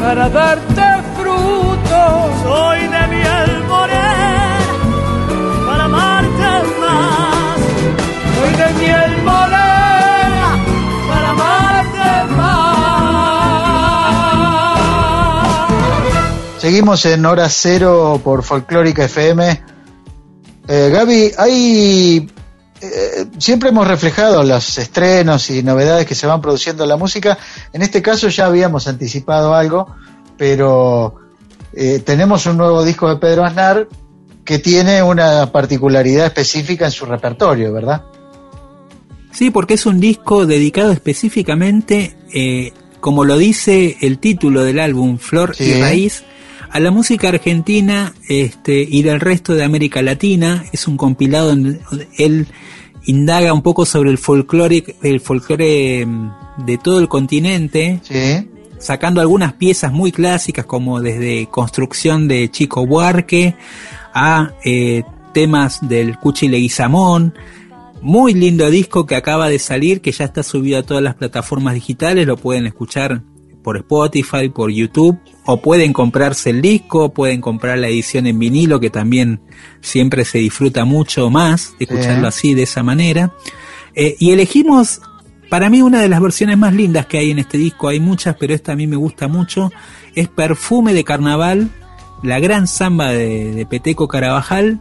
[0.00, 2.00] para darte fruto.
[2.44, 4.58] Soy de miel morena
[5.66, 7.58] para amarte más.
[8.36, 9.12] Soy de miel
[16.66, 19.62] Seguimos en hora cero por Folclórica FM.
[20.66, 22.28] Eh, Gaby, hay
[22.80, 27.38] eh, siempre hemos reflejado los estrenos y novedades que se van produciendo en la música.
[27.72, 29.94] En este caso ya habíamos anticipado algo,
[30.36, 31.14] pero
[31.72, 33.86] eh, tenemos un nuevo disco de Pedro Aznar
[34.44, 38.02] que tiene una particularidad específica en su repertorio, ¿verdad?
[39.30, 42.16] Sí, porque es un disco dedicado específicamente,
[42.98, 46.24] como lo dice el título del álbum, Flor y Raíz,
[46.76, 50.62] a la música argentina este, y del resto de América Latina.
[50.72, 51.80] Es un compilado donde
[52.18, 52.46] él
[53.06, 58.02] indaga un poco sobre el folclore, el folclore mm, de todo el continente,
[58.78, 63.54] sacando algunas piezas muy clásicas como desde construcción de Chico Buarque
[64.12, 65.02] a eh,
[65.32, 67.32] temas del Cuchi Leguizamón,
[68.02, 71.72] muy lindo disco que acaba de salir, que ya está subido a todas las plataformas
[71.72, 73.22] digitales, lo pueden escuchar
[73.66, 78.78] por Spotify, por YouTube, o pueden comprarse el disco, pueden comprar la edición en vinilo,
[78.78, 79.40] que también
[79.80, 83.34] siempre se disfruta mucho más de escucharlo así, de esa manera.
[83.96, 85.00] Eh, y elegimos,
[85.50, 88.36] para mí, una de las versiones más lindas que hay en este disco, hay muchas,
[88.36, 89.72] pero esta a mí me gusta mucho,
[90.14, 91.68] es Perfume de Carnaval,
[92.22, 94.78] la gran samba de, de Peteco Carabajal,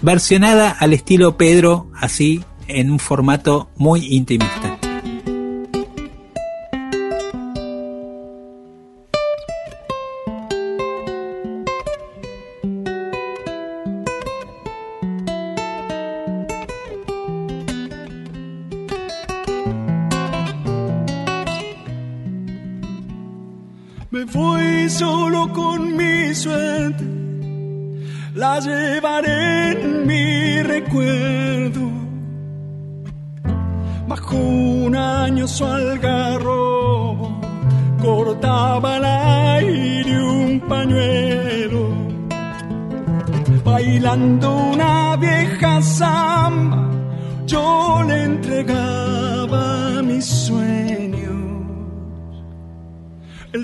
[0.00, 4.73] versionada al estilo Pedro, así en un formato muy intimista.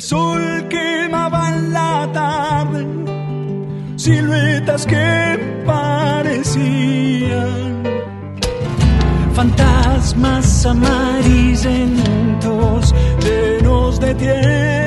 [0.00, 2.86] Sol quemaba la tarde
[3.96, 7.82] siluetas que parecían
[9.34, 14.79] fantasmas amarillentos llenos de tierra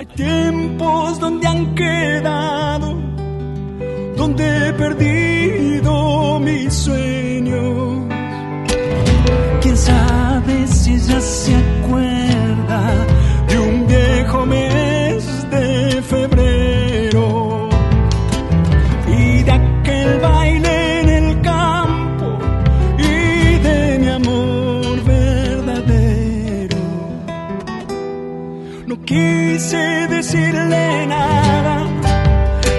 [0.00, 2.96] Hay tiempos donde han quedado,
[4.16, 8.06] donde he perdido mis sueños.
[9.60, 11.54] Quién sabe si ella se
[29.10, 31.76] quise decirle nada,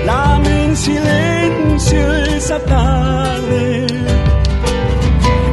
[0.05, 3.87] la en silencio esa tarde.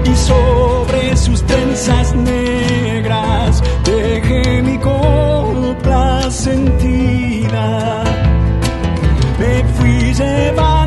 [0.04, 8.04] Y sobre sus trenzas negras dejé mi copla sentida.
[9.40, 10.77] Me fui llevando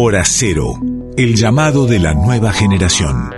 [0.00, 0.80] Hora Cero,
[1.16, 3.30] el llamado de la nueva generación.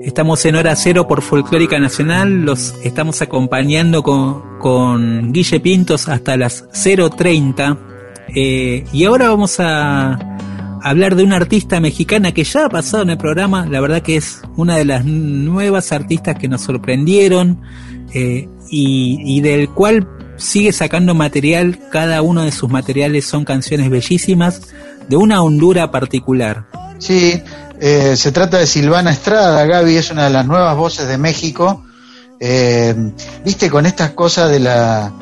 [0.00, 6.38] Estamos en hora cero por Folclórica Nacional, los estamos acompañando con, con Guille Pintos hasta
[6.38, 7.78] las 0.30
[8.34, 10.18] eh, y ahora vamos a
[10.82, 14.16] hablar de una artista mexicana que ya ha pasado en el programa, la verdad que
[14.16, 17.60] es una de las nuevas artistas que nos sorprendieron
[18.14, 23.90] eh, y, y del cual sigue sacando material, cada uno de sus materiales son canciones
[23.90, 24.72] bellísimas
[25.08, 26.66] de una hondura particular.
[26.98, 27.42] Sí,
[27.80, 31.82] eh, se trata de Silvana Estrada, Gaby es una de las nuevas voces de México.
[32.38, 32.94] Eh,
[33.44, 35.12] Viste, con estas cosas de la,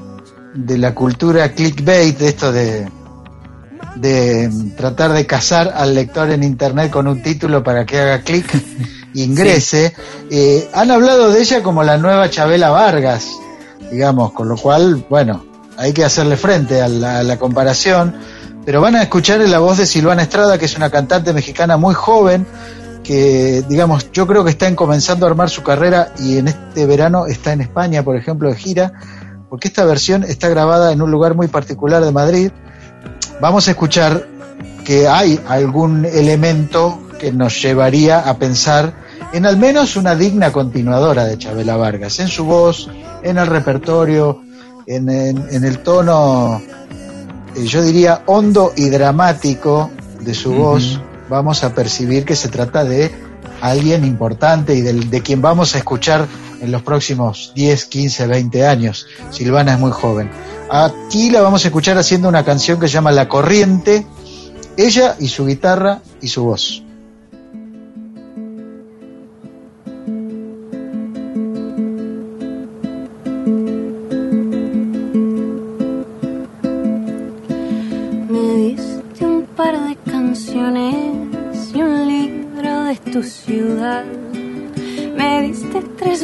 [0.54, 2.86] de la cultura clickbait, de esto de,
[3.96, 8.54] de tratar de cazar al lector en internet con un título para que haga clic
[8.54, 8.60] e
[9.14, 9.94] ingrese,
[10.30, 13.28] eh, han hablado de ella como la nueva Chabela Vargas,
[13.90, 15.44] digamos, con lo cual, bueno,
[15.76, 18.14] hay que hacerle frente a la, a la comparación
[18.64, 21.94] pero van a escuchar la voz de Silvana Estrada, que es una cantante mexicana muy
[21.94, 22.46] joven,
[23.02, 26.86] que digamos, yo creo que está en comenzando a armar su carrera y en este
[26.86, 28.92] verano está en España, por ejemplo, de gira,
[29.48, 32.52] porque esta versión está grabada en un lugar muy particular de Madrid.
[33.40, 34.26] Vamos a escuchar
[34.84, 38.94] que hay algún elemento que nos llevaría a pensar
[39.32, 42.90] en al menos una digna continuadora de Chabela Vargas, en su voz,
[43.22, 44.42] en el repertorio,
[44.86, 46.60] en, el tono
[47.56, 49.90] yo diría, hondo y dramático
[50.20, 53.10] de su voz, vamos a percibir que se trata de
[53.60, 56.26] alguien importante y del- de, quien vamos a escuchar
[56.60, 59.06] en los próximos 10, 15, 20 años.
[59.30, 60.30] Silvana es muy joven.
[60.70, 64.06] Aquí la vamos a escuchar haciendo una canción que se llama La Corriente,
[64.76, 66.82] ella y su guitarra y su voz.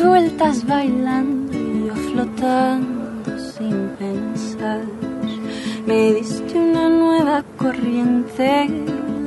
[0.07, 4.83] Vueltas bailando y yo flotando sin pensar.
[5.87, 8.69] Me diste una nueva corriente,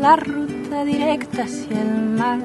[0.02, 2.40] la ruta directa hacia el mar.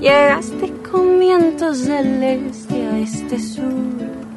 [0.00, 3.64] Llegaste con vientos del este a este sur,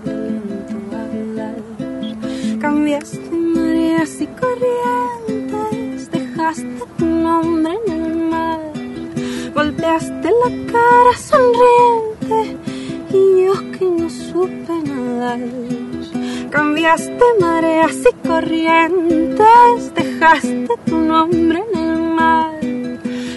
[0.04, 1.56] viento hablar.
[2.60, 8.60] Cambiaste mareas y corrientes, dejaste tu nombre en el mar,
[9.54, 12.75] golpeaste la cara sonriente
[13.46, 15.40] yo que no supe nadar.
[16.50, 22.52] Cambiaste mareas y corrientes, dejaste tu nombre en el mar,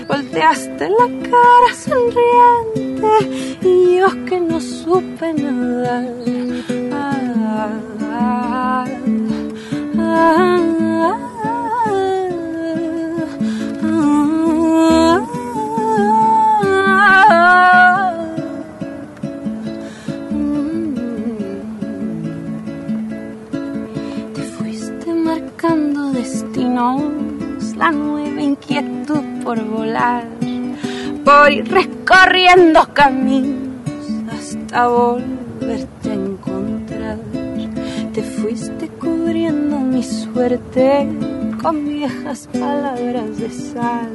[0.06, 3.12] volteaste la cara sonriente
[3.62, 6.04] y yo que no supe nada.
[6.92, 7.70] Ah,
[8.02, 8.84] ah,
[9.98, 10.77] ah,
[25.58, 27.02] fuiste marcando destinos,
[27.76, 30.24] la nueva inquietud por volar,
[31.24, 33.58] por ir recorriendo caminos
[34.30, 37.18] hasta volverte a encontrar.
[38.12, 41.08] Te fuiste cubriendo mi suerte
[41.60, 44.10] con viejas palabras de sal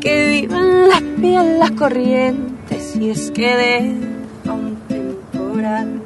[0.00, 6.02] que viven las piel las corrientes y es que de un temporal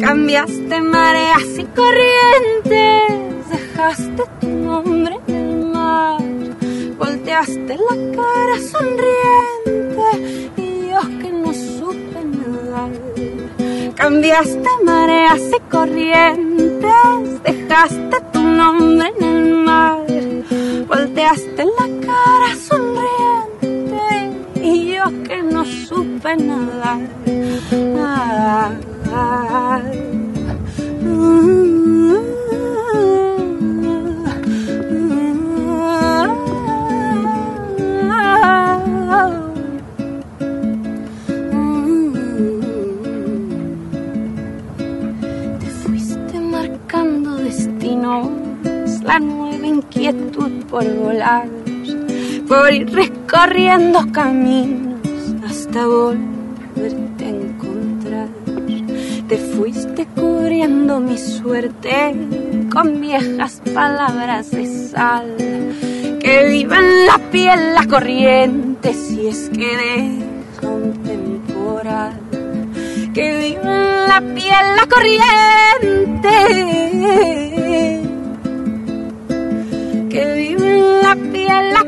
[0.00, 3.25] cambiaste mareas y corrientes
[3.76, 6.22] dejaste tu nombre en el mar
[6.98, 10.08] volteaste la cara sonriente
[10.56, 12.92] y yo que no supe nadar
[13.94, 20.06] cambiaste mareas y corrientes dejaste tu nombre en el mar
[20.88, 24.06] volteaste la cara sonriente
[24.62, 26.98] y yo que no supe nada.
[27.98, 28.70] Ah,
[50.12, 51.48] por volar,
[52.46, 55.00] por ir recorriendo caminos
[55.44, 58.28] hasta volverte a encontrar.
[59.28, 62.14] Te fuiste cubriendo mi suerte
[62.72, 65.34] con viejas palabras de sal
[66.20, 72.20] que viven la piel la corriente si es que deja un temporal
[73.12, 76.36] que viven la piel la corriente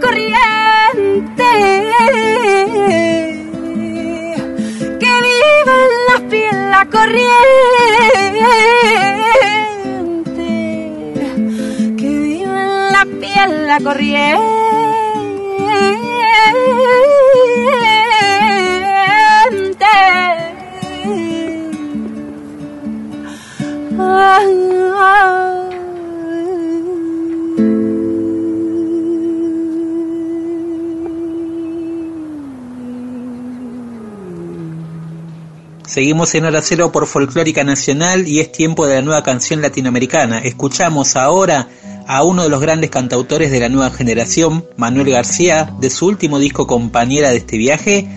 [0.01, 1.51] corriente,
[5.01, 7.35] que vive en la piel la corriente,
[11.97, 14.59] que vive en la piel la corriente.
[35.99, 40.39] Seguimos en Hora Cero por Folclórica Nacional y es tiempo de la nueva canción latinoamericana.
[40.39, 41.71] Escuchamos ahora
[42.07, 46.39] a uno de los grandes cantautores de la nueva generación, Manuel García, de su último
[46.39, 48.09] disco Compañera de este viaje,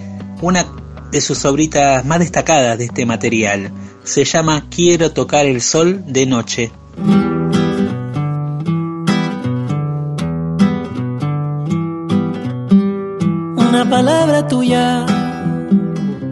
[0.44, 0.68] una
[1.12, 3.72] de sus obritas más destacadas de este material.
[4.04, 6.72] Se llama Quiero tocar el sol de noche.
[13.58, 15.21] Una palabra tuya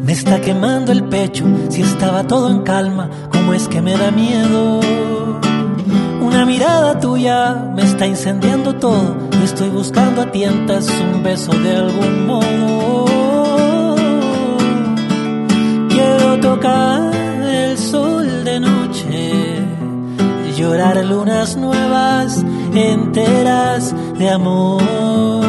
[0.10, 1.46] me está quemando el pecho.
[1.70, 4.80] Si estaba todo en calma, ¿cómo es que me da miedo?
[6.20, 9.16] Una mirada tuya me está incendiando todo.
[9.40, 13.06] Y estoy buscando a tientas un beso de algún modo.
[15.90, 17.14] Quiero tocar
[17.46, 19.60] el sol de noche,
[20.58, 22.44] llorar lunas nuevas,
[22.74, 25.46] enteras de amor.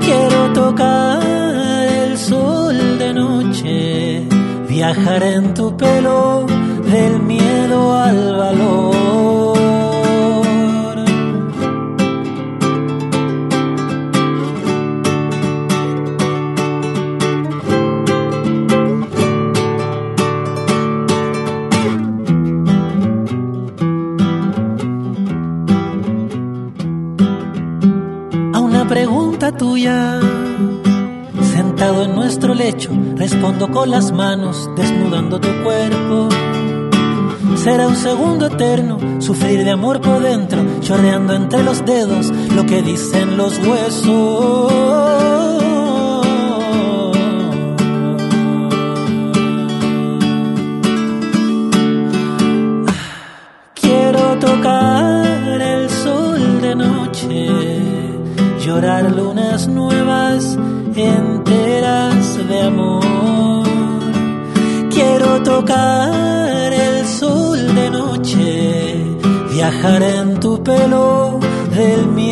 [0.00, 2.63] Quiero tocar el sol
[4.74, 6.46] viajar en tu pelo
[6.92, 9.54] del miedo al valor.
[28.52, 30.18] A una pregunta tuya
[31.84, 36.30] En nuestro lecho, respondo con las manos, desnudando tu cuerpo.
[37.56, 42.80] Será un segundo eterno, sufrir de amor por dentro, chorreando entre los dedos lo que
[42.80, 44.72] dicen los huesos.
[53.74, 57.46] Quiero tocar el sol de noche,
[58.64, 60.56] llorar lunas nuevas
[60.96, 61.33] enteras
[69.70, 71.40] viajar en tu pelo
[71.74, 72.23] del miedo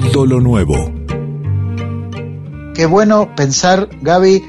[0.00, 0.74] todo lo nuevo.
[2.74, 4.42] Qué bueno pensar, Gaby,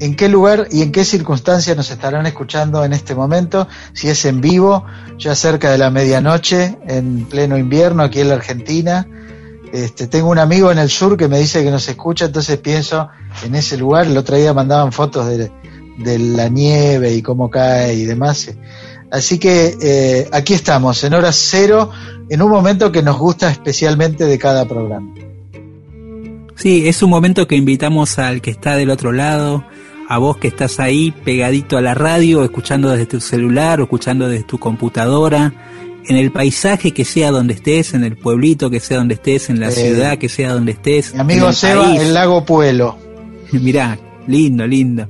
[0.00, 4.24] en qué lugar y en qué circunstancias nos estarán escuchando en este momento, si es
[4.24, 4.84] en vivo,
[5.18, 9.06] ya cerca de la medianoche, en pleno invierno aquí en la Argentina.
[9.72, 13.08] Este, tengo un amigo en el sur que me dice que nos escucha, entonces pienso
[13.44, 14.06] en ese lugar.
[14.06, 15.52] El otro día mandaban fotos de,
[15.98, 18.50] de la nieve y cómo cae y demás.
[19.12, 21.90] Así que eh, aquí estamos, en hora cero,
[22.30, 25.12] en un momento que nos gusta especialmente de cada programa.
[26.56, 29.64] Sí, es un momento que invitamos al que está del otro lado,
[30.08, 34.28] a vos que estás ahí pegadito a la radio, escuchando desde tu celular o escuchando
[34.28, 35.52] desde tu computadora,
[36.08, 39.60] en el paisaje que sea donde estés, en el pueblito que sea donde estés, en
[39.60, 41.14] la Eh, ciudad que sea donde estés.
[41.14, 42.00] Mi amigo en el Seba, país.
[42.00, 42.96] el lago Puelo.
[43.52, 45.08] Mirá, lindo, lindo.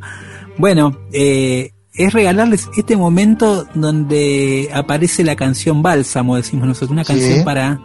[0.59, 7.12] Bueno, eh, es regalarles este momento donde aparece la canción Bálsamo, decimos nosotros, una Sí.
[7.12, 7.80] canción para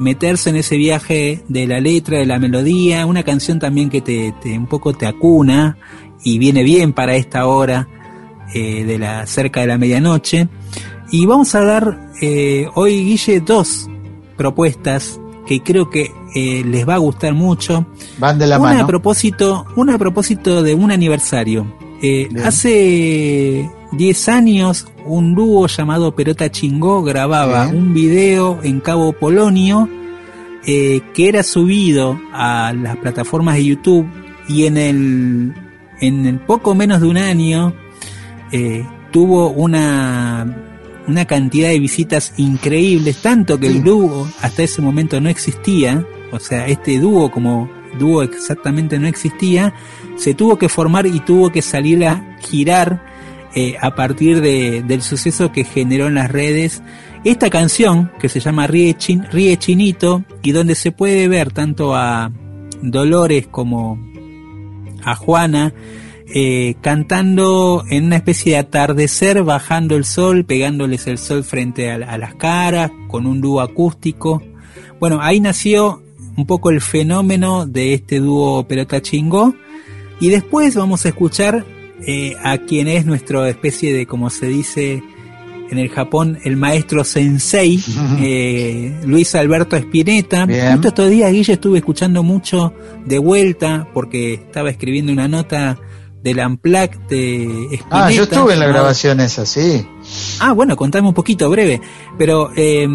[0.00, 4.34] meterse en ese viaje de la letra, de la melodía, una canción también que te,
[4.42, 5.76] te- un poco te acuna
[6.24, 7.88] y viene bien para esta hora
[8.54, 10.48] eh, de la cerca de la medianoche.
[11.10, 13.88] Y vamos a dar eh, hoy, Guille, dos
[14.36, 17.86] propuestas que creo que eh, les va a gustar mucho.
[18.18, 18.84] Van de la una mano.
[18.84, 21.66] a propósito, una a propósito de un aniversario.
[22.02, 27.76] Eh, hace 10 años un dúo llamado Perota Chingó grababa Bien.
[27.76, 29.88] un video en Cabo Polonio
[30.66, 34.06] eh, que era subido a las plataformas de YouTube
[34.48, 35.54] y en el
[36.00, 37.72] en el poco menos de un año
[38.50, 40.56] eh, tuvo una
[41.06, 43.76] una cantidad de visitas increíbles, tanto que Sí.
[43.78, 49.08] el dúo hasta ese momento no existía, o sea, este dúo como dúo exactamente no
[49.08, 49.74] existía,
[50.16, 53.04] se tuvo que formar y tuvo que salir a girar
[53.54, 56.82] eh, a partir de- del suceso que generó en las redes
[57.24, 59.26] esta canción que se llama Ríe, Chin-
[59.58, 62.30] Chinito y donde se puede ver tanto a
[62.82, 63.98] Dolores como
[65.04, 65.72] a Juana
[66.34, 71.96] eh, cantando en una especie de atardecer, bajando el sol, pegándoles el sol frente a,
[71.96, 74.42] a las caras, con un dúo acústico.
[74.98, 76.02] Bueno, ahí nació
[76.36, 79.54] un poco el fenómeno de este dúo Pelota Chingó.
[80.22, 81.64] Y después vamos a escuchar
[82.06, 85.02] eh, a quien es nuestra especie de, como se dice
[85.70, 87.80] en el Japón, el maestro sensei,
[88.20, 90.46] eh, Luis Alberto Spinetta.
[90.46, 90.72] Bien.
[90.72, 92.72] Justo estos días, Guille, estuve escuchando mucho
[93.06, 95.78] de vuelta porque estaba escribiendo una nota
[96.22, 97.86] del Amplac de Spinetta.
[97.90, 99.84] Ah, yo estuve en la grabación esa, sí.
[100.40, 101.80] Ah, bueno, contame un poquito, breve.
[102.18, 102.86] Pero eh,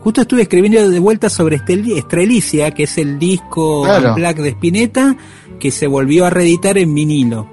[0.00, 4.14] justo estuve escribiendo de vuelta sobre Estel- Estrelicia, que es el disco Claro.
[4.14, 5.16] Black de Spinetta,
[5.58, 7.48] que se volvió a reeditar en vinilo.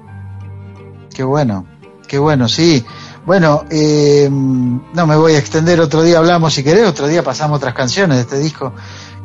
[1.14, 1.66] Qué bueno,
[2.06, 2.84] qué bueno, sí.
[3.24, 7.56] Bueno, eh, no me voy a extender, otro día hablamos si querés, otro día pasamos
[7.56, 8.72] otras canciones de este disco.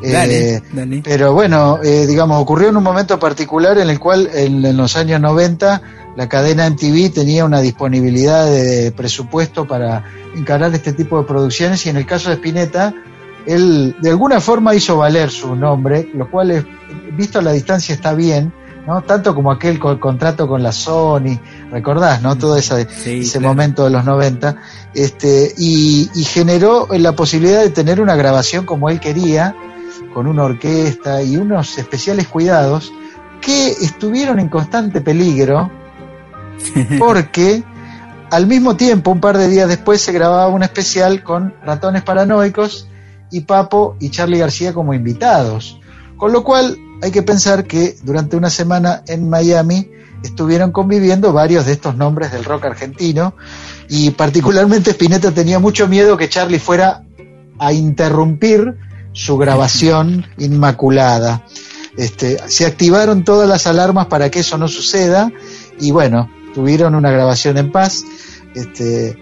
[0.01, 1.01] Eh, Dale, dale.
[1.03, 4.95] Pero bueno, eh, digamos, ocurrió en un momento particular en el cual en, en los
[4.95, 5.81] años 90
[6.15, 10.03] la cadena MTV tenía una disponibilidad de presupuesto para
[10.35, 12.93] encarar este tipo de producciones y en el caso de Spinetta,
[13.45, 16.65] él de alguna forma hizo valer su nombre, lo cual, es,
[17.15, 18.53] visto a la distancia, está bien,
[18.87, 19.01] ¿no?
[19.03, 21.39] Tanto como aquel co- contrato con la Sony,
[21.71, 22.35] recordás, ¿no?
[22.37, 23.47] Todo Sí, ese claro.
[23.49, 24.55] momento de los 90,
[24.93, 29.55] este, y, y generó la posibilidad de tener una grabación como él quería,
[30.13, 32.91] con una orquesta y unos especiales cuidados
[33.39, 35.71] que estuvieron en constante peligro
[36.99, 37.63] porque
[38.29, 42.87] al mismo tiempo, un par de días después, se grababa un especial con ratones paranoicos
[43.29, 45.79] y Papo y Charlie García como invitados.
[46.17, 49.89] Con lo cual hay que pensar que durante una semana en Miami
[50.23, 53.35] estuvieron conviviendo varios de estos nombres del rock argentino
[53.89, 57.03] y particularmente Spinetta tenía mucho miedo que Charlie fuera
[57.57, 58.77] a interrumpir
[59.13, 61.45] su grabación inmaculada.
[61.97, 65.31] Este, se activaron todas las alarmas para que eso no suceda
[65.79, 68.03] y bueno, tuvieron una grabación en paz.
[68.55, 69.17] Este,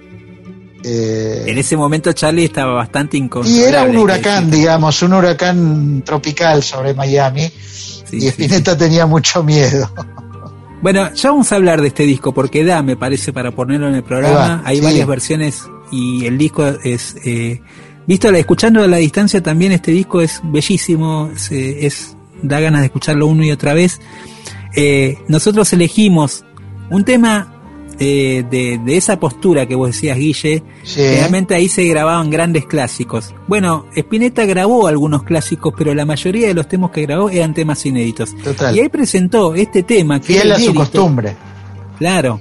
[0.83, 3.67] eh, En ese momento Charlie estaba bastante y incontrolable.
[3.69, 9.43] era un huracán, digamos, un huracán tropical sobre Miami Sí, y sí, Spinetta tenía mucho
[9.43, 9.89] miedo.
[10.81, 13.95] Bueno, ya vamos a hablar de este disco porque da, me parece, para ponerlo en
[13.95, 14.39] el programa.
[14.39, 14.83] Va, Hay sí.
[14.83, 17.61] varias versiones y el disco es, eh,
[18.07, 22.79] visto escuchando a la distancia también este disco es bellísimo, es, eh, es- da ganas
[22.81, 23.99] de escucharlo uno y otra vez.
[24.75, 26.45] Eh, nosotros elegimos
[26.89, 27.58] un tema
[27.99, 30.63] eh, de, de esa postura que vos decías, Guille.
[30.83, 31.01] Sí.
[31.01, 33.35] Realmente ahí se grababan grandes clásicos.
[33.47, 37.85] Bueno, Spinetta grabó algunos clásicos, pero la mayoría de los temas que grabó eran temas
[37.85, 38.35] inéditos.
[38.37, 38.75] Total.
[38.75, 41.35] Y ahí presentó este tema que Fiel era a su costumbre.
[41.97, 42.39] Claro.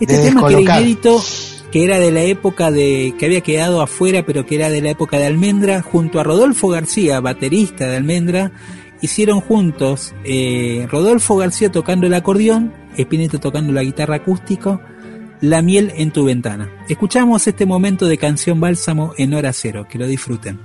[0.00, 1.22] Este De tema que era inédito,
[1.70, 4.90] que era de la época de, que había quedado afuera, pero que era de la
[4.90, 8.52] época de Almendra, junto a Rodolfo García, baterista de Almendra,
[9.02, 14.80] hicieron juntos eh, Rodolfo García tocando el acordeón, Spinetta tocando la guitarra acústico,
[15.44, 16.70] La miel en tu ventana.
[16.88, 20.58] Escuchamos este momento de canción bálsamo en hora cero, que lo disfruten.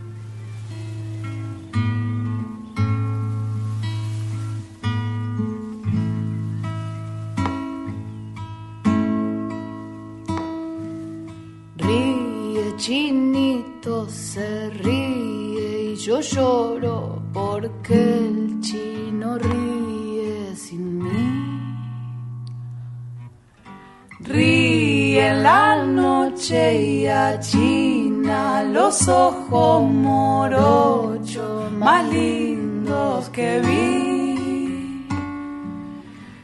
[12.78, 21.49] chinito se ríe y yo lloro porque el chino ríe sin mí.
[24.30, 35.08] Ríe la noche y achina los ojos morochos más lindos que vi.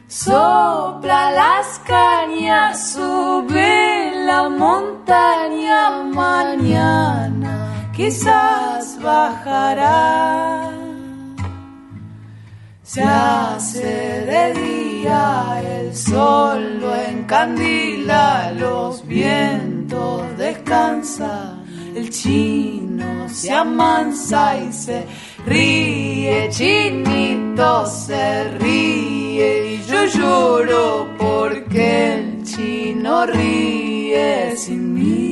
[0.08, 10.85] Sopla las cañas, sube la montaña mañana, quizás bajará.
[12.86, 21.66] Se hace de día, el sol lo encandila, los vientos descansan,
[21.96, 25.04] el chino se amansa y se
[25.44, 35.25] ríe, chinito se ríe y yo lloro porque el chino ríe sin mí.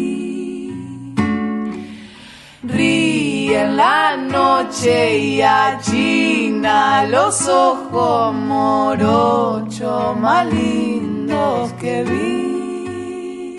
[3.57, 13.57] En la noche y achina los ojos morochos más lindos que vi.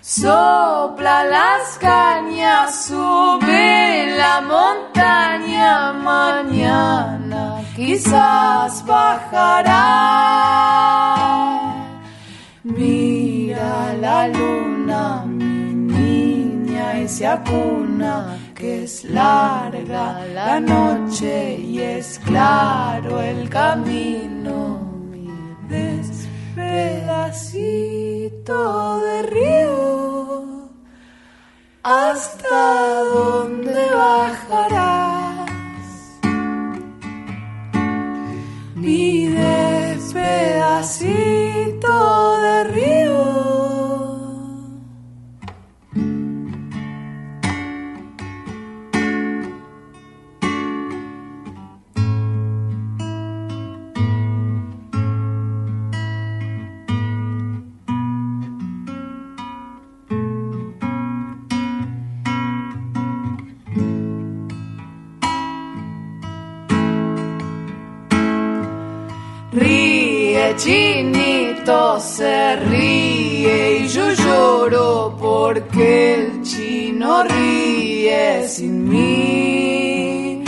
[0.00, 9.84] Sopla las cañas, sube la montaña, mañana quizás bajará.
[12.64, 22.18] Mira la luna, mi niña, y se acuna, que es larga la noche y es
[22.24, 24.80] claro el camino.
[25.12, 25.28] Mi
[26.56, 27.80] pedacito
[29.00, 30.70] de río,
[31.84, 35.50] hasta dónde bajarás.
[38.74, 40.00] Mi despedacito
[42.40, 42.97] de río.
[72.18, 80.42] Se ríe y yo lloro porque el chino ríe sin mí.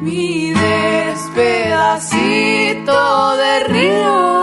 [0.03, 4.42] Mi despedacito de río.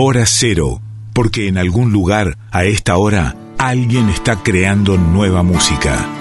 [0.00, 0.80] Hora cero,
[1.12, 6.17] porque en algún lugar, a esta hora, alguien está creando nueva música.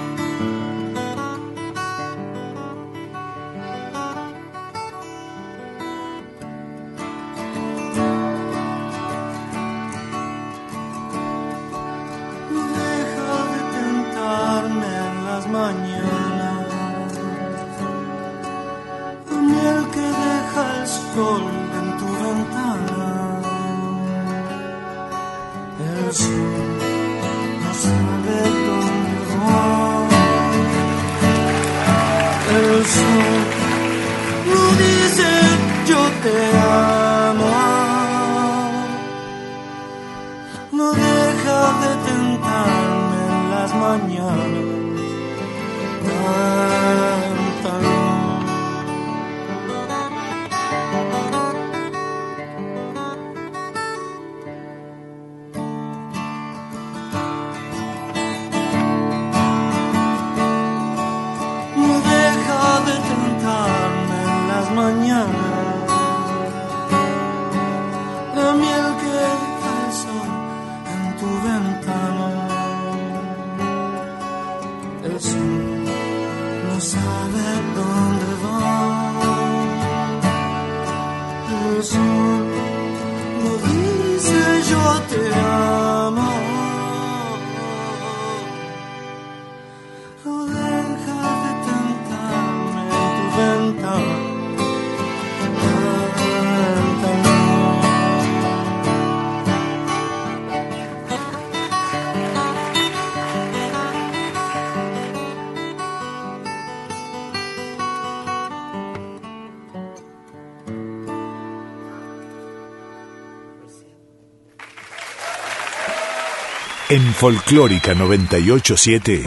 [117.18, 119.24] Folclórica 987,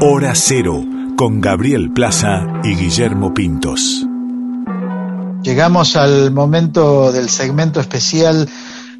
[0.00, 0.84] Hora Cero,
[1.16, 4.06] con Gabriel Plaza y Guillermo Pintos.
[5.42, 8.48] Llegamos al momento del segmento especial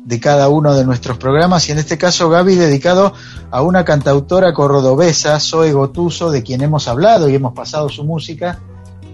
[0.05, 3.15] de cada uno de nuestros programas y en este caso Gaby dedicado
[3.53, 8.59] a una cantautora cordobesa, Zoe Gotuso, de quien hemos hablado y hemos pasado su música,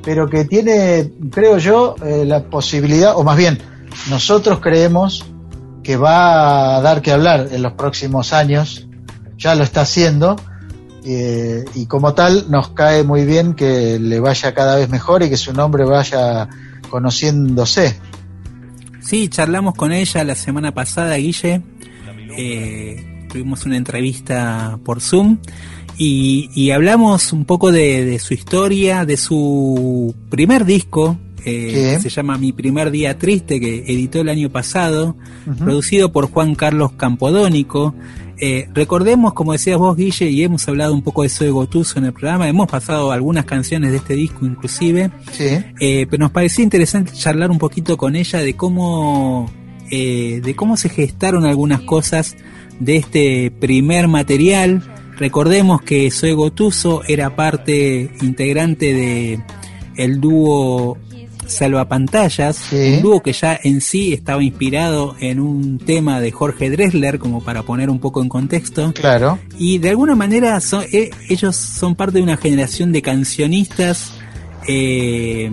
[0.02, 3.58] pero que tiene, creo yo, eh, la posibilidad, o más bien,
[4.08, 5.26] nosotros creemos
[5.82, 8.87] que va a dar que hablar en los próximos años
[9.38, 10.36] ya lo está haciendo
[11.04, 15.30] eh, y como tal nos cae muy bien que le vaya cada vez mejor y
[15.30, 16.48] que su nombre vaya
[16.90, 17.98] conociéndose.
[19.00, 21.62] Sí, charlamos con ella la semana pasada, Guille.
[22.36, 25.38] Eh, tuvimos una entrevista por Zoom
[25.96, 32.36] y, hablamos un poco de, su historia, de su primer disco, eh, que se llama
[32.38, 35.16] Mi primer día triste, que editó el año pasado,
[35.58, 37.94] producido por Juan Carlos Campodónico.
[38.40, 42.04] Eh, recordemos, como decías vos, Guille, y hemos hablado un poco de Zoe Gotuso en
[42.04, 47.12] el programa, hemos pasado algunas canciones de este disco inclusive, eh, pero nos parecía interesante
[47.12, 49.50] charlar un poquito con ella de cómo,
[49.90, 52.36] eh, de cómo se gestaron algunas cosas
[52.78, 54.82] de este primer material.
[55.16, 59.40] Recordemos que Zoe Gotuso era parte integrante de
[59.96, 60.96] el dúo
[61.48, 67.18] Salvapantallas, un dúo que ya en sí estaba inspirado en un tema de Jorge Dressler,
[67.18, 68.92] como para poner un poco en contexto.
[68.94, 69.38] Claro.
[69.58, 74.12] Y de alguna manera son, eh, ellos son parte de una generación de cancionistas.
[74.68, 75.50] Eh,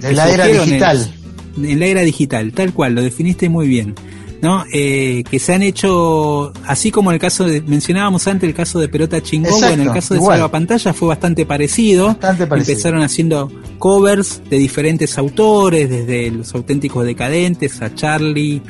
[0.00, 1.14] de la era digital.
[1.56, 3.94] en la era digital, tal cual, lo definiste muy bien.
[4.40, 4.64] ¿No?
[4.72, 8.78] Eh, que se han hecho, así como en el caso de, mencionábamos antes el caso
[8.78, 12.16] de Pelota Chingón, en el caso de Salva Pantalla fue bastante parecido.
[12.50, 18.62] Empezaron haciendo covers de diferentes autores, desde los auténticos decadentes, a Charlie,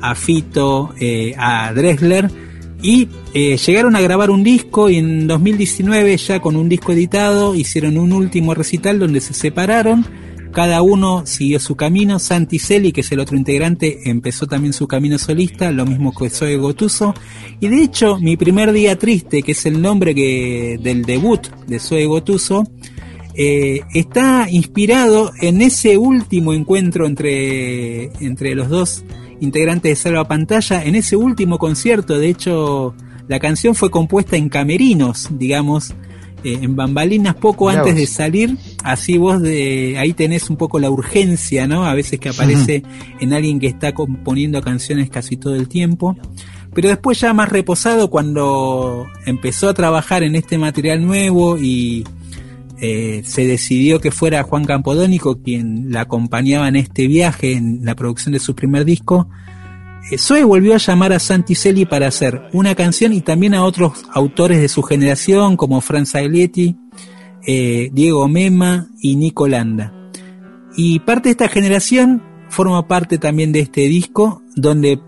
[0.00, 2.30] a Fito, eh, a Dressler,
[2.82, 7.54] y eh, llegaron a grabar un disco y en 2019 ya con un disco editado
[7.54, 10.06] hicieron un último recital donde se separaron
[10.56, 12.18] cada uno siguió su camino.
[12.18, 16.30] Santi Celi, que es el otro integrante, empezó también su camino solista, lo mismo que
[16.30, 17.12] Zoe Gotuso.
[17.60, 21.78] Y de hecho, mi primer día triste, que es el nombre que, del debut de
[21.78, 22.66] Zoe Gotuso,
[23.34, 29.04] eh, está inspirado en ese último encuentro entre, entre los dos
[29.40, 32.18] integrantes de Salva Pantalla, en ese último concierto.
[32.18, 32.94] De hecho,
[33.28, 35.94] la canción fue compuesta en camerinos, digamos,
[36.44, 38.56] eh, en bambalinas poco antes de salir,
[38.86, 41.84] así vos de ahí tenés un poco la urgencia, ¿no?
[41.84, 42.84] A veces que aparece
[43.20, 46.16] en alguien que está componiendo canciones casi todo el tiempo.
[46.72, 52.04] Pero después ya más reposado cuando empezó a trabajar en este material nuevo y
[52.80, 57.96] eh, se decidió que fuera Juan Campodónico quien la acompañaba en este viaje, en la
[57.96, 59.28] producción de su primer disco,
[60.16, 64.60] Zoe volvió a llamar a Santicelli para hacer una canción y también a otros autores
[64.60, 66.76] de su generación como Franz Aglietti,
[67.46, 69.92] eh, Diego Mema y Nico Landa.
[70.76, 75.00] Y parte de esta generación forma parte también de este disco donde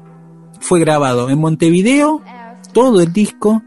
[0.60, 2.22] fue grabado en Montevideo
[2.72, 3.62] todo el disco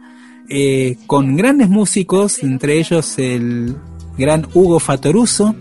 [0.49, 3.77] eh, con grandes músicos, entre ellos el
[4.17, 5.55] gran Hugo Fatoruso,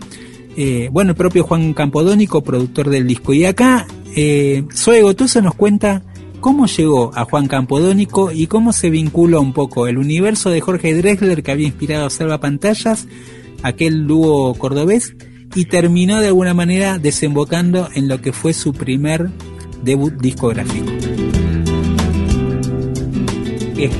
[0.57, 3.33] eh, bueno, el propio Juan Campodónico, productor del disco.
[3.33, 6.03] Y acá eh, Zoe Gotuso nos cuenta
[6.41, 10.93] cómo llegó a Juan Campodónico y cómo se vincula un poco el universo de Jorge
[10.95, 13.07] Drexler que había inspirado a Salva Pantallas,
[13.63, 15.15] aquel dúo cordobés,
[15.55, 19.29] y terminó de alguna manera desembocando en lo que fue su primer
[19.83, 20.91] debut discográfico.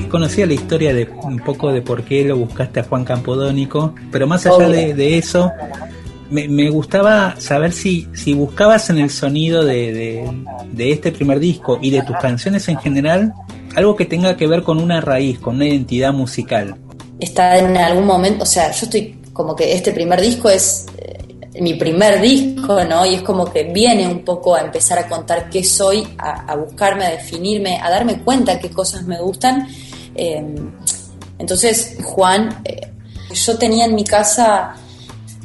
[0.09, 4.27] Conocía la historia de un poco de por qué lo buscaste a Juan Campodónico, pero
[4.27, 5.51] más allá de, eso,
[6.31, 10.25] me, gustaba saber si, si buscabas en el sonido de,
[10.71, 13.33] de, este primer disco y de tus canciones en general
[13.75, 16.75] algo que tenga que ver con una raíz, con una identidad musical.
[17.19, 20.87] Está en algún momento, o sea, yo estoy como que este primer disco es
[21.59, 23.05] mi primer disco, ¿no?
[23.05, 27.05] Y es como que viene un poco a empezar a contar qué soy, a, buscarme,
[27.05, 29.67] a definirme, a darme cuenta qué cosas me gustan.
[30.15, 30.71] Em,
[31.37, 32.89] entonces, Juan, eh,
[33.33, 34.75] yo tenía en mi casa,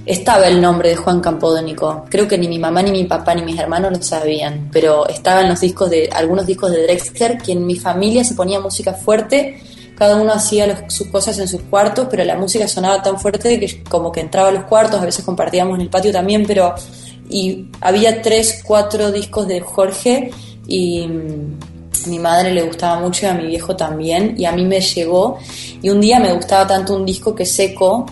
[0.07, 2.05] estaba el nombre de Juan Campodónico.
[2.09, 5.49] Creo que ni mi mamá, ni mi papá, ni mis hermanos lo sabían, pero estaban
[5.49, 9.61] los discos de, algunos discos de Drexler, que en mi familia se ponía música fuerte
[9.97, 13.83] cada uno hacía sus cosas en sus cuartos, pero la música sonaba tan fuerte que
[13.85, 16.75] como que entraba a los cuartos, a veces compartíamos en el patio también, pero
[17.31, 20.31] y había tres, cuatro discos de Jorge
[20.67, 24.65] y mm, mi madre le gustaba mucho y a mi viejo también y a mí
[24.65, 25.39] me llegó
[25.83, 28.07] y un día me gustaba tanto un disco que seco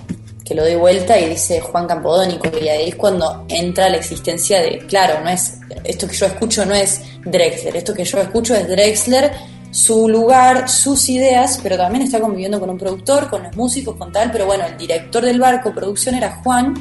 [0.45, 4.61] que lo doy vuelta y dice Juan Campodónico y ahí es cuando entra la existencia
[4.61, 8.55] de, claro, no es, esto que yo escucho no es Drexler, esto que yo escucho
[8.55, 9.33] es Drexler
[9.75, 14.13] su lugar, sus ideas, pero también está conviviendo con un productor, con los músicos, con
[14.13, 16.75] tal, pero bueno, el director del barco, producción era Juan.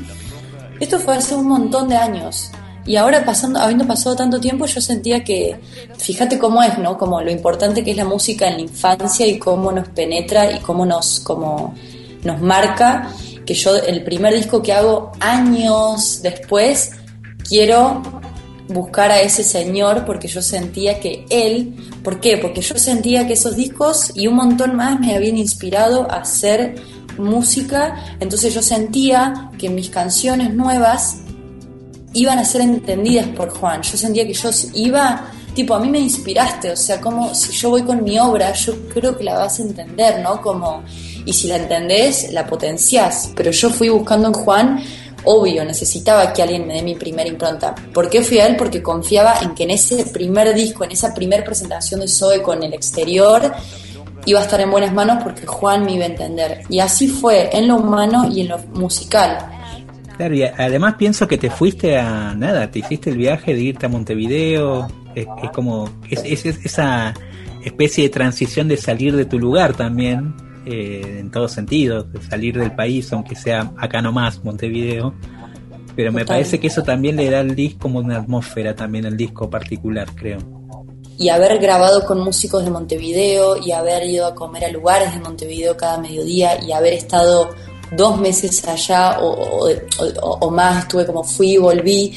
[0.79, 2.51] Esto fue hace un montón de años.
[2.85, 5.59] Y ahora pasando, habiendo pasado tanto tiempo, yo sentía que,
[5.97, 6.95] fíjate cómo es, ¿no?
[6.95, 10.59] Como lo importante que es la música en la infancia y cómo nos penetra y
[10.59, 11.73] cómo nos, como
[12.23, 13.09] nos marca,
[13.45, 16.91] que yo el primer disco que hago años después,
[17.47, 18.01] quiero
[18.67, 22.37] buscar a ese señor porque yo sentía que él, ¿por qué?
[22.37, 26.75] Porque yo sentía que esos discos y un montón más me habían inspirado a hacer
[27.17, 31.17] música, entonces yo sentía que mis canciones nuevas
[32.13, 35.99] iban a ser entendidas por Juan, yo sentía que yo iba, tipo, a mí me
[35.99, 39.59] inspiraste, o sea, como si yo voy con mi obra, yo creo que la vas
[39.59, 40.41] a entender, ¿no?
[40.41, 40.83] Como,
[41.25, 44.83] y si la entendés, la potenciás, pero yo fui buscando en Juan
[45.25, 47.73] obvio, necesitaba que alguien me dé mi primera impronta.
[47.93, 48.55] ¿Por qué fui a él?
[48.55, 52.61] Porque confiaba en que en ese primer disco, en esa primera presentación de Zoe con
[52.63, 53.53] el exterior,
[54.25, 56.61] iba a estar en buenas manos porque Juan me iba a entender.
[56.69, 59.37] Y así fue, en lo humano y en lo musical.
[60.17, 63.87] Claro, y además pienso que te fuiste a nada, te hiciste el viaje de irte
[63.87, 67.13] a Montevideo, es, como es, esa
[67.63, 70.35] especie de transición de salir de tu lugar también,
[70.65, 75.13] eh, en todos sentidos, de salir del país, aunque sea acá nomás, Montevideo.
[75.95, 79.15] Pero me parece que eso también le da al disco como una atmósfera también al
[79.15, 80.39] disco particular, creo.
[81.17, 85.19] Y haber grabado con músicos de Montevideo y haber ido a comer a lugares de
[85.19, 87.51] Montevideo cada mediodía y haber estado
[87.95, 89.69] dos meses allá o,
[90.19, 92.11] o más, estuve como fui y volví,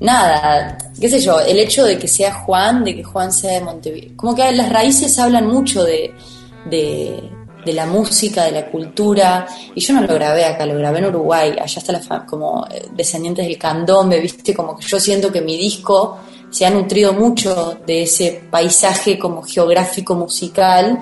[0.00, 3.60] nada, qué sé yo, el hecho de que sea Juan, de que Juan sea de
[3.60, 6.12] Montevideo, como que las raíces hablan mucho de,
[6.68, 7.22] de,
[7.64, 11.06] de la música, de la cultura, y yo no lo grabé acá, lo grabé en
[11.06, 15.40] Uruguay, allá está la como eh, descendientes del candombe, viste, como que yo siento que
[15.40, 16.18] mi disco
[16.50, 21.00] se ha nutrido mucho de ese paisaje como geográfico musical,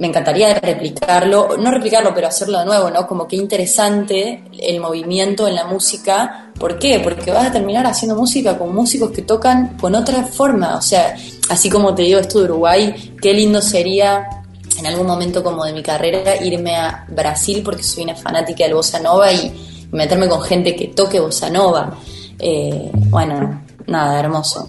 [0.00, 3.06] me encantaría replicarlo, no replicarlo, pero hacerlo de nuevo, ¿no?
[3.06, 6.50] Como que interesante el movimiento en la música.
[6.58, 7.00] ¿Por qué?
[7.00, 10.76] Porque vas a terminar haciendo música con músicos que tocan con otra forma.
[10.76, 11.14] O sea,
[11.50, 14.39] así como te digo esto de Uruguay, qué lindo sería
[14.80, 18.74] en algún momento como de mi carrera irme a Brasil porque soy una fanática del
[18.74, 21.98] bossa nova y meterme con gente que toque bossa nova.
[22.38, 24.66] Eh, bueno, nada, hermoso.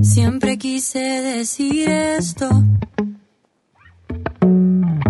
[0.00, 2.48] Siempre quise decir esto,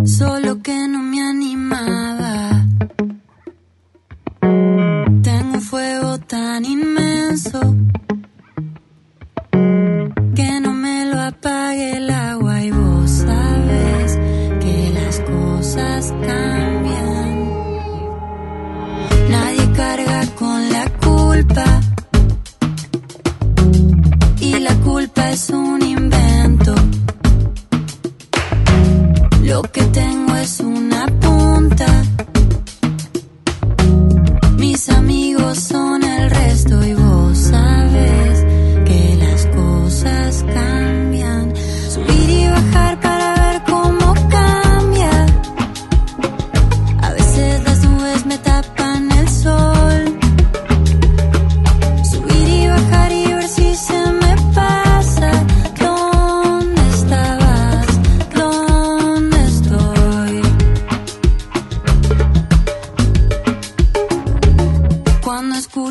[0.04, 2.66] solo que no me animaba
[5.60, 7.60] un fuego tan inmenso
[10.34, 14.18] que no me lo apague el agua y vos sabes
[14.62, 17.30] que las cosas cambian.
[19.28, 21.80] Nadie carga con la culpa
[24.40, 26.74] y la culpa es un invento.
[29.42, 32.09] Lo que tengo es una punta.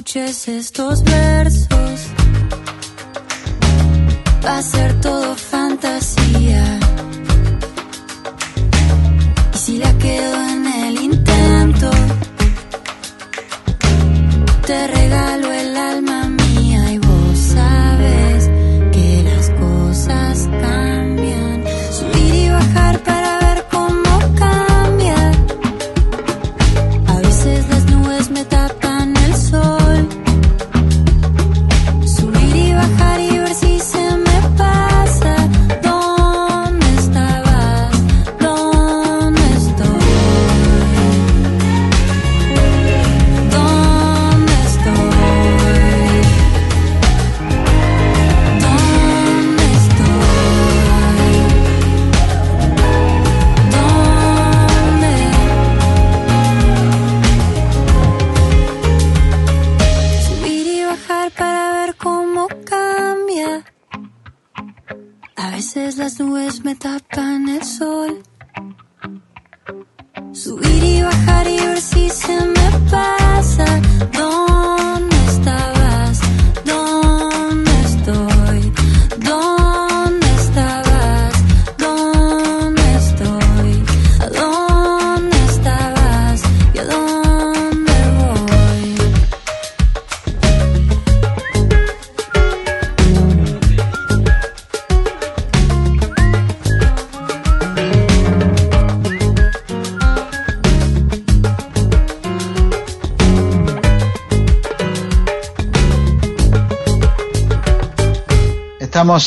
[0.10, 1.04] Escuches estos.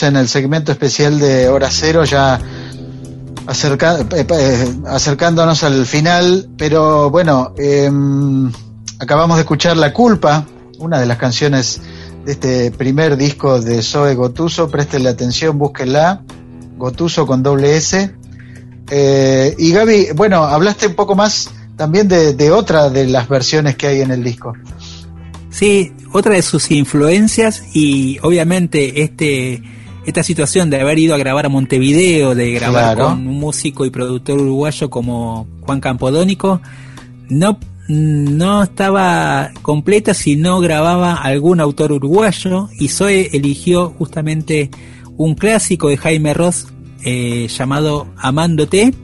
[0.03, 2.41] En el segmento especial de Hora Cero, ya
[3.49, 7.89] eh, eh, acercándonos al final, pero bueno, eh,
[8.99, 10.45] acabamos de escuchar La Culpa,
[10.79, 11.81] una de las canciones
[12.25, 16.23] de este primer disco de Zoe Gotuso, prestenle atención, búsquenla,
[16.77, 18.13] Gotuso con doble S.
[18.91, 23.87] Eh, y Gaby, bueno, hablaste un poco más también de otra de las versiones que
[23.87, 24.53] hay en el disco.
[25.53, 29.63] Sí, otra de sus influencias y obviamente este
[30.07, 33.11] esta situación de haber ido a grabar a Montevideo, de grabar Claro.
[33.11, 36.61] con un músico y productor uruguayo como Juan Campodónico,
[37.29, 37.59] no,
[37.89, 44.71] no estaba completa si no grababa algún autor uruguayo y Zoe eligió justamente
[45.17, 46.67] un clásico de Jaime Ross
[47.05, 48.95] eh, llamado Amándote.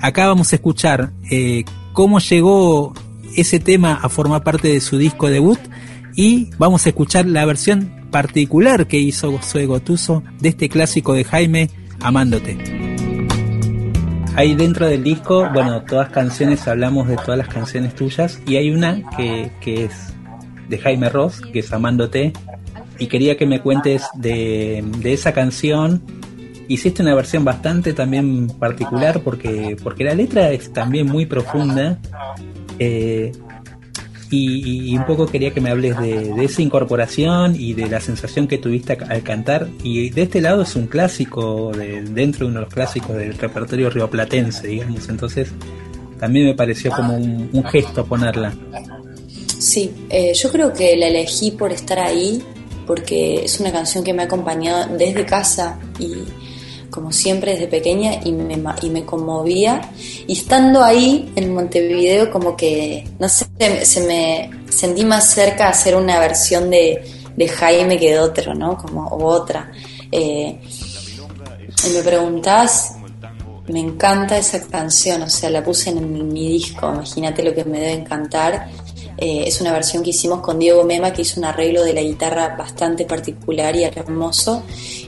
[0.00, 2.92] Acá vamos a escuchar eh, cómo llegó
[3.36, 5.58] ese tema a formar parte de su disco debut
[6.16, 11.24] y vamos a escuchar la versión particular que hizo Zoe Gotuso de este clásico de
[11.24, 11.70] Jaime,
[12.00, 12.56] Amándote.
[14.36, 18.70] Hay dentro del disco, bueno, todas canciones, hablamos de todas las canciones tuyas y hay
[18.70, 20.14] una que, que es
[20.68, 22.32] de Jaime Ross, que es Amándote,
[22.98, 26.02] y quería que me cuentes de, de esa canción.
[26.68, 31.98] Hiciste una versión bastante también particular porque, porque la letra es también muy profunda.
[32.78, 33.32] eh,
[34.30, 38.00] y, y un poco quería que me hables de, de esa incorporación y de la
[38.00, 39.68] sensación que tuviste al cantar.
[39.82, 43.36] Y de este lado es un clásico, de, dentro de uno de los clásicos del
[43.36, 45.08] repertorio rioplatense, digamos.
[45.08, 45.50] Entonces
[46.18, 48.54] también me pareció como un, un gesto ponerla.
[49.58, 52.42] Sí, eh, yo creo que la elegí por estar ahí,
[52.86, 56.14] porque es una canción que me ha acompañado desde casa y
[56.90, 59.80] como siempre desde pequeña y me, y me conmovía.
[60.26, 63.46] Y estando ahí en Montevideo como que, no sé,
[63.84, 67.02] se me sentí más cerca a hacer una versión de,
[67.36, 68.76] de Jaime que de otro, ¿no?
[68.76, 69.70] Como o otra.
[70.12, 70.60] Eh,
[71.86, 72.96] y me preguntás,
[73.68, 77.64] me encanta esa canción, o sea, la puse en mi, mi disco, imagínate lo que
[77.64, 78.68] me debe encantar.
[79.20, 82.00] Eh, es una versión que hicimos con Diego Mema, que hizo un arreglo de la
[82.00, 84.62] guitarra bastante particular y hermoso.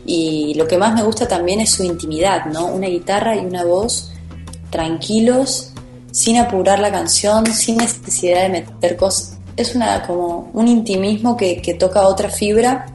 [0.04, 2.66] Y lo que más me gusta también es su intimidad, ¿no?
[2.66, 4.10] Una guitarra y una voz
[4.68, 5.70] tranquilos,
[6.10, 9.38] sin apurar la canción, sin necesidad de meter cosas.
[9.56, 12.86] Es una, como un intimismo que, toca otra fibra.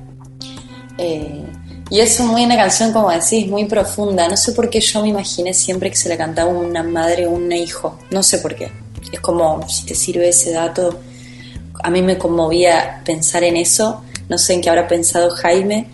[1.00, 1.44] Eh,
[1.90, 4.28] y es muy una canción, como decís, muy profunda.
[4.28, 7.32] No sé por qué yo me imaginé siempre que se la cantaba una madre o
[7.32, 7.98] un hijo.
[8.12, 8.70] No sé por qué.
[9.12, 11.00] Es como, si te sirve ese dato,
[11.88, 14.04] a mí me conmovía pensar en eso.
[14.28, 15.88] No sé en qué habrá pensado Jaime,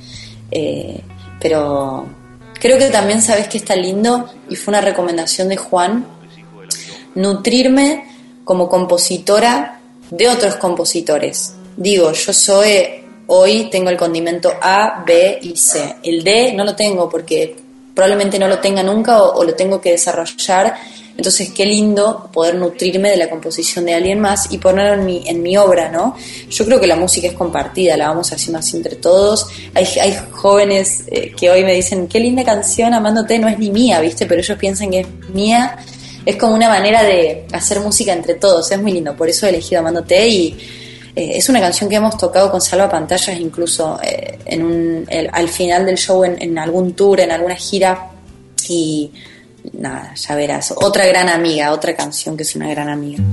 [0.50, 1.00] eh,
[1.40, 2.08] pero
[2.60, 6.08] creo que también sabes que está lindo y fue una recomendación de Juan
[7.14, 8.06] nutrirme
[8.44, 11.54] como compositora de otros compositores.
[11.78, 12.88] Digo, yo soy
[13.28, 15.98] hoy tengo el condimento A, B y C.
[16.02, 17.56] El D no lo tengo porque
[17.94, 20.76] probablemente no lo tenga nunca o, o lo tengo que desarrollar
[21.16, 25.24] Entonces, qué lindo poder nutrirme de la composición de alguien más y ponerlo en mi,
[25.28, 26.16] en mi obra, ¿no?
[26.50, 29.48] Yo creo que la música es compartida, la vamos haciendo así entre todos.
[29.76, 29.86] Hay,
[30.32, 34.26] jóvenes eh, que hoy me dicen, qué linda canción, Amándote, no es ni mía, ¿viste?
[34.26, 35.78] Pero ellos piensan que es mía.
[36.26, 39.16] Es como una manera de hacer música entre todos, es muy lindo.
[39.16, 40.58] Por eso he elegido Amándote y
[41.16, 45.48] eh, es una canción que hemos tocado con Salva Pantallas incluso eh, en un, al
[45.48, 48.10] final del show en, en, algún tour, en alguna gira.
[48.68, 49.12] Y
[49.72, 50.74] nada, ya verás.
[50.76, 53.24] Otra gran amiga, otra canción que es una gran amiga.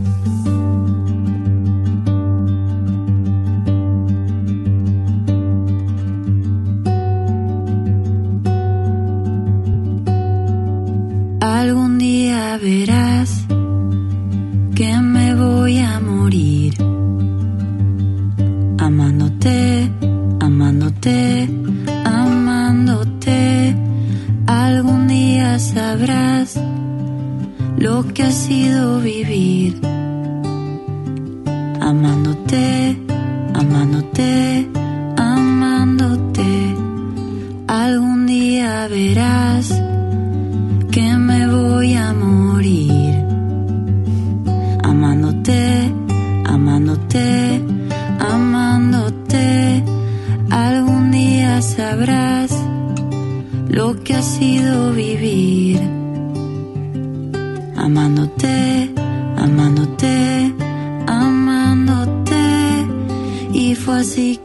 [11.40, 13.44] Algún día verás
[14.74, 16.74] que me voy a morir
[18.78, 19.90] amándote,
[20.40, 21.48] amándote,
[22.04, 23.39] amándote.
[25.90, 26.54] Sabrás
[27.76, 29.80] lo que ha sido vivir.
[31.80, 32.96] Amándote,
[33.54, 34.68] amándote,
[35.16, 36.76] amándote.
[37.66, 39.82] Algún día verás
[40.92, 43.24] que me voy a morir.
[44.84, 45.92] Amándote,
[46.46, 47.60] amándote,
[48.20, 49.82] amándote.
[50.50, 52.52] Algún día sabrás
[53.70, 55.69] lo que ha sido vivir.
[58.40, 58.90] Amándote,
[59.36, 60.54] amándote,
[61.06, 62.86] amándote.
[63.52, 64.39] Y fue así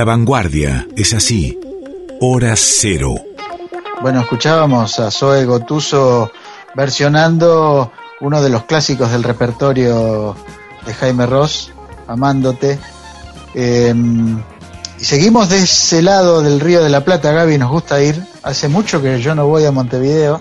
[0.00, 1.60] La vanguardia es así.
[2.22, 3.16] Hora cero.
[4.00, 6.32] Bueno, escuchábamos a Zoe Gotuso
[6.74, 10.34] versionando uno de los clásicos del repertorio
[10.86, 11.74] de Jaime Ross,
[12.06, 12.78] Amándote.
[13.54, 13.94] Eh,
[14.98, 18.24] y seguimos de ese lado del Río de la Plata, Gaby, nos gusta ir.
[18.42, 20.40] Hace mucho que yo no voy a Montevideo.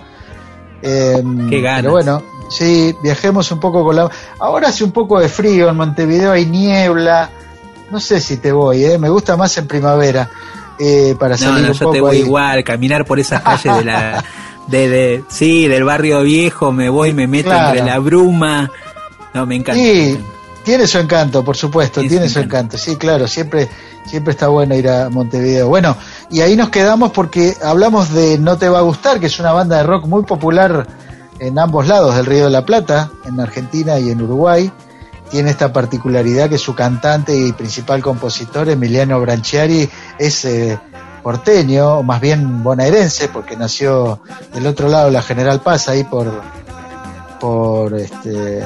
[0.81, 1.81] Eh, Qué ganas.
[1.81, 4.10] Pero bueno, sí, viajemos un poco con la...
[4.40, 7.30] Ahora hace un poco de frío en Montevideo, hay niebla.
[7.91, 8.97] No sé si te voy, ¿eh?
[8.97, 10.29] me gusta más en primavera.
[10.79, 12.21] Eh, para No, salir no, un yo poco te voy ahí.
[12.21, 14.23] igual, caminar por esas calles de la,
[14.67, 17.69] de, de- sí, del barrio viejo, me voy, me meto Claro.
[17.77, 18.71] entre la bruma.
[19.33, 19.81] No, me encanta.
[19.81, 20.17] Sí,
[20.63, 22.77] tiene su encanto, por supuesto, tiene su encanto.
[22.77, 23.67] Sí, claro, siempre,
[24.05, 25.67] siempre está bueno ir a Montevideo.
[25.67, 25.97] Bueno,
[26.29, 29.51] y ahí nos quedamos porque hablamos de No Te Va a Gustar, que es una
[29.51, 30.87] banda de rock muy popular
[31.39, 34.71] en ambos lados del Río de la Plata, en Argentina y en Uruguay.
[35.30, 39.88] Tiene esta particularidad que su cantante y principal compositor, Emiliano Branchiari,
[40.18, 40.80] es eh,
[41.22, 44.22] porteño, o más bien bonaerense, porque nació
[44.53, 46.41] del otro lado de la General Paz, ahí por,
[47.39, 48.64] por este,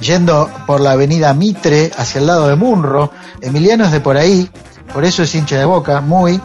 [0.00, 3.10] yendo por la avenida Mitre hacia el lado de Munro.
[3.40, 4.50] Emiliano es de por ahí,
[4.92, 6.40] por eso es hincha de boca, muy.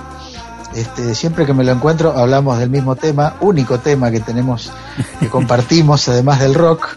[0.74, 4.72] Este, siempre que me lo encuentro hablamos del mismo tema, único tema que tenemos,
[5.20, 6.96] que compartimos además del rock.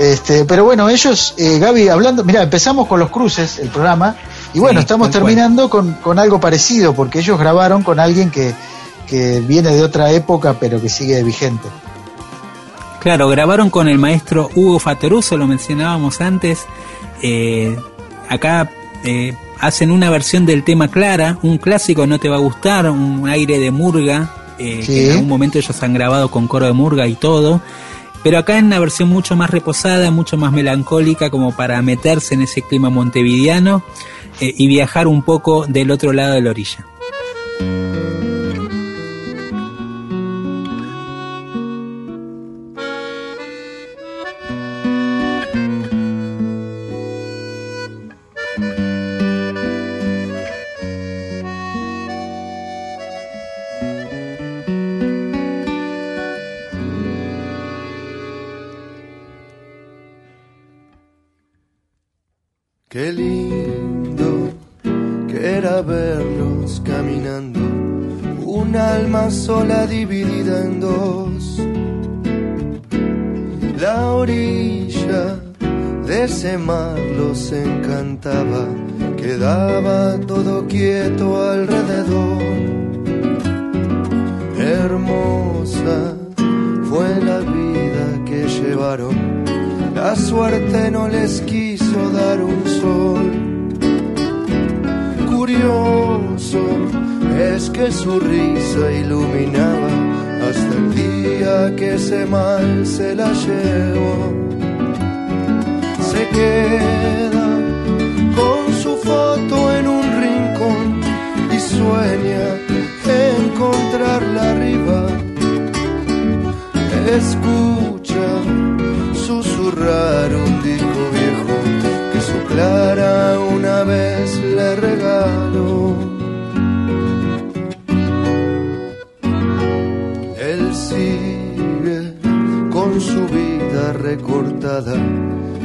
[0.00, 4.16] Este, pero bueno, ellos, eh, Gaby, hablando, mira, empezamos con los cruces, el programa,
[4.54, 8.54] y bueno, Sí, estamos terminando con, con algo parecido, porque ellos grabaron con alguien que,
[9.06, 11.68] que viene de otra época, pero que sigue vigente.
[13.00, 16.60] Claro, grabaron con el maestro Hugo Fateruso, lo mencionábamos antes.
[17.22, 17.78] Eh,
[18.30, 18.70] acá
[19.04, 23.28] eh, hacen una versión del tema Clara, un clásico, no te va a gustar, un
[23.28, 24.86] aire de murga, eh, Sí.
[24.94, 27.60] que en algún momento ellos han grabado con coro de murga y todo.
[28.22, 32.42] Pero acá en una versión mucho más reposada, mucho más melancólica, como para meterse en
[32.42, 33.82] ese clima montevideano.
[34.40, 36.86] eh, y viajar un poco del otro lado de la orilla.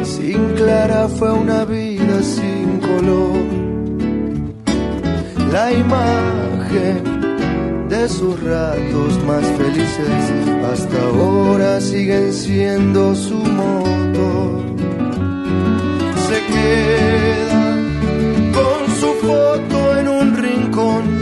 [0.03, 3.45] Sin Clara fue una vida sin color.
[5.53, 7.01] La imagen
[7.87, 10.33] de sus ratos más felices
[10.69, 14.63] hasta ahora siguen siendo su motor.
[16.27, 17.77] Se queda
[18.51, 21.21] con su foto en un rincón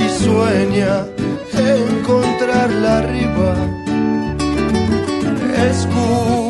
[0.00, 1.04] y sueña
[1.52, 3.54] encontrarla arriba.
[5.68, 6.43] Escucha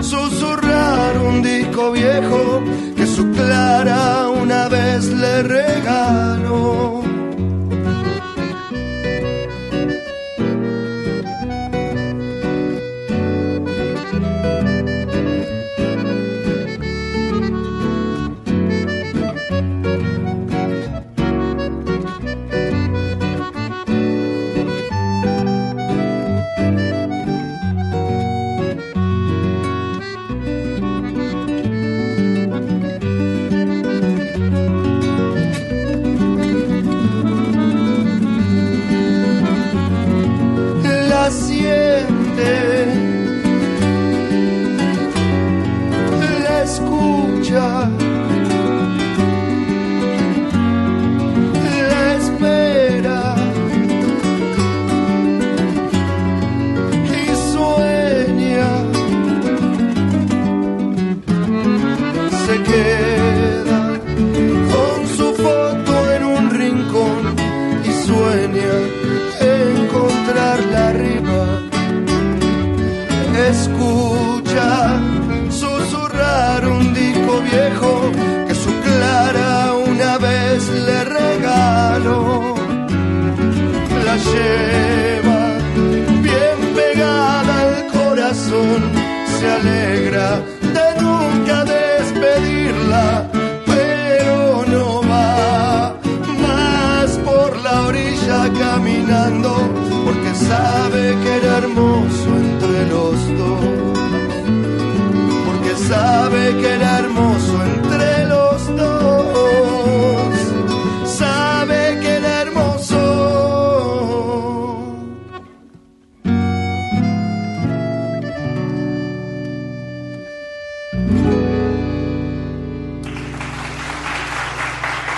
[0.00, 2.62] susurrar un disco viejo
[2.96, 6.99] que su Clara una vez le regaló.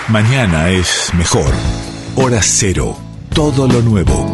[0.09, 1.53] Mañana es mejor.
[2.17, 2.93] Hora cero.
[3.33, 4.27] Todo lo nuevo.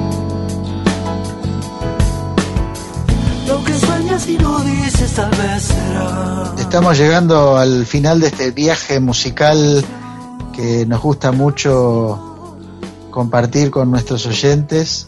[3.48, 6.54] Lo que sueñas y no dices tal vez será.
[6.58, 9.86] Estamos llegando al final de este viaje musical
[10.56, 12.58] que nos gusta mucho
[13.12, 15.06] compartir con nuestros oyentes.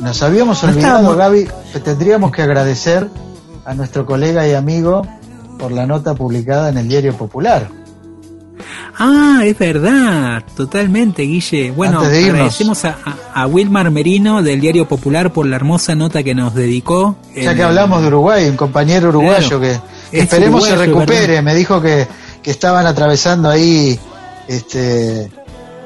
[0.00, 3.08] Nos habíamos olvidado, Gaby, que tendríamos que agradecer
[3.64, 5.06] a nuestro colega y amigo
[5.56, 7.85] por la nota publicada en el Diario Popular.
[8.98, 11.70] Ah, es verdad, totalmente, Guille.
[11.70, 16.34] Bueno, agradecemos a, a- a Wilmar Merino del Diario Popular por la hermosa nota que
[16.34, 17.16] nos dedicó.
[17.34, 19.60] Ya En- que hablamos de Uruguay, un compañero uruguayo Claro.
[19.60, 19.72] que
[20.16, 21.42] Es esperemos se recupere, ¿verdad?
[21.42, 22.06] me dijo que,
[22.42, 23.98] que estaban atravesando ahí
[24.48, 25.30] este,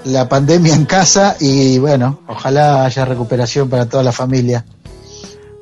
[0.05, 4.65] la pandemia en casa y bueno, ojalá haya recuperación para toda la familia.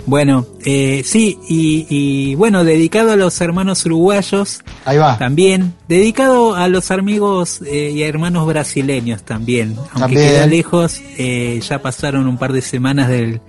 [0.09, 4.63] Bueno, eh, sí, y, y, bueno, dedicado a los hermanos uruguayos.
[4.87, 5.19] Ahí va.
[5.19, 9.77] También, dedicado a los amigos eh, y hermanos brasileños también.
[9.77, 10.29] Aunque También.
[10.29, 13.43] queda lejos, eh, ya pasaron un par de semanas del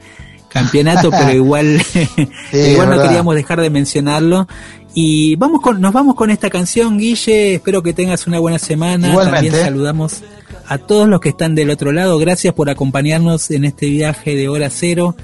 [0.49, 1.81] campeonato, pero igual,
[2.51, 4.45] igual no queríamos dejar de mencionarlo.
[4.93, 7.55] Y vamos con, nos vamos con esta canción, Guille.
[7.55, 9.07] Espero que tengas una buena semana.
[9.07, 9.47] Igualmente.
[9.47, 10.23] También saludamos
[10.67, 12.17] a todos los que están del otro lado.
[12.17, 15.15] Gracias por acompañarnos en este viaje de hora cero.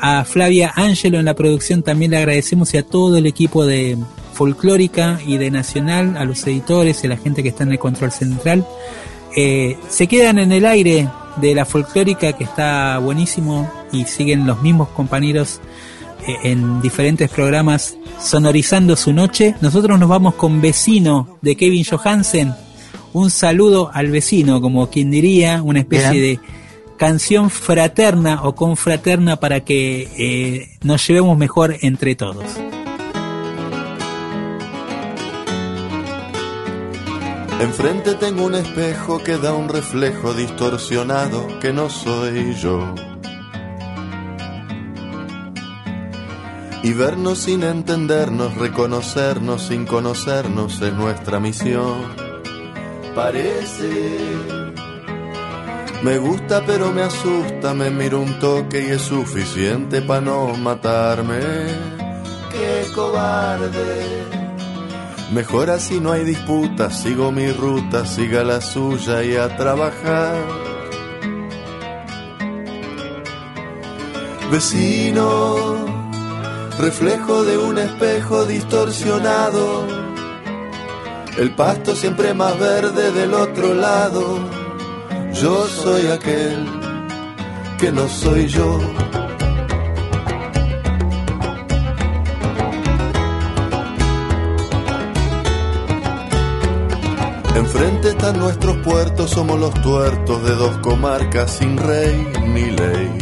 [0.00, 3.98] A Flavia Ángelo en la producción también le agradecemos y a todo el equipo de
[4.32, 7.78] Folclórica y de Nacional, a los editores y a la gente que está en el
[7.78, 8.66] control central.
[9.36, 14.62] Eh, se quedan en el aire de la Folclórica que está buenísimo y siguen los
[14.62, 15.60] mismos compañeros
[16.26, 19.54] eh, en diferentes programas sonorizando su noche.
[19.60, 22.54] Nosotros nos vamos con Vecino de Kevin Johansen.
[23.12, 26.22] Un saludo al vecino, como quien diría, una especie Bien.
[26.22, 26.59] de
[27.00, 32.44] canción fraterna o confraterna para que eh, nos llevemos mejor entre todos.
[37.58, 42.94] Enfrente tengo un espejo que da un reflejo distorsionado que no soy yo.
[46.82, 52.02] Y vernos sin entendernos, reconocernos sin conocernos es nuestra misión.
[53.14, 54.59] Parece.
[56.02, 61.40] Me gusta pero me asusta, me miro un toque y es suficiente para no matarme.
[62.50, 64.24] Qué cobarde.
[65.32, 70.34] Mejor así no hay disputa, sigo mi ruta, siga la suya y a trabajar.
[74.50, 75.76] Vecino,
[76.80, 79.86] reflejo de un espejo distorsionado,
[81.38, 84.60] el pasto siempre más verde del otro lado.
[85.42, 86.66] Yo soy aquel
[87.78, 88.78] que no soy yo.
[97.54, 103.18] Enfrente están nuestros puertos, somos los tuertos de dos comarcas sin rey ni ley.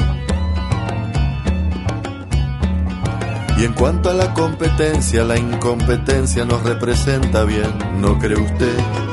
[3.59, 9.08] Y en cuanto a la competencia, la incompetencia nos representa bien, ¿no cree usted?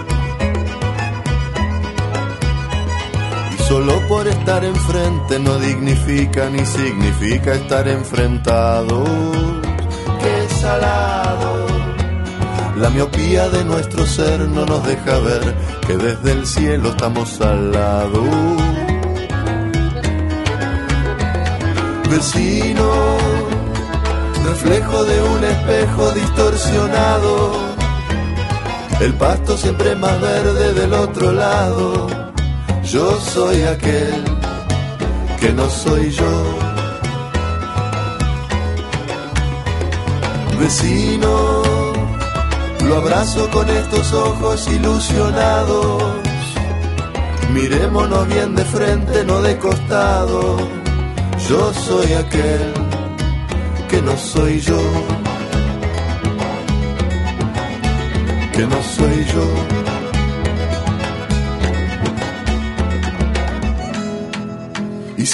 [3.76, 9.10] Solo por estar enfrente no dignifica ni significa estar enfrentados.
[10.22, 11.68] ¡Qué salado!
[12.78, 15.54] La miopía de nuestro ser no nos deja ver
[15.86, 18.22] que desde el cielo estamos al lado.
[22.10, 22.92] Vecino,
[24.46, 27.52] reflejo de un espejo distorsionado.
[29.02, 32.25] El pasto siempre más verde del otro lado.
[32.92, 34.24] Yo soy aquel
[35.40, 36.44] que no soy yo.
[40.60, 41.62] Vecino,
[42.88, 46.04] lo abrazo con estos ojos ilusionados.
[47.54, 50.58] Mirémonos bien de frente, no de costado.
[51.50, 52.74] Yo soy aquel
[53.90, 54.82] que no soy yo.
[58.54, 59.85] Que no soy yo.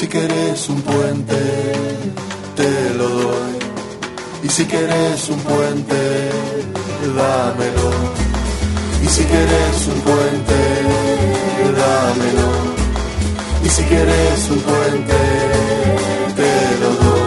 [0.01, 1.37] Si querés un puente,
[2.55, 3.53] te lo doy.
[4.41, 6.01] Y si querés un puente,
[7.15, 7.91] dámelo.
[9.03, 10.59] Y si querés un puente,
[11.81, 12.49] dámelo.
[13.63, 15.19] Y si querés un puente,
[16.35, 16.51] te
[16.81, 17.21] lo doy.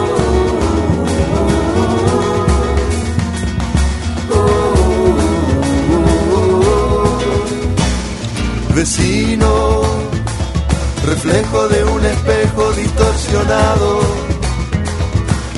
[8.75, 9.81] Vecino,
[11.05, 12.64] reflejo de un espejo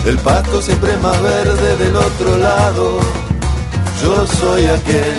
[0.06, 3.00] El pasto siempre más verde del otro lado.
[4.02, 5.18] Yo soy aquel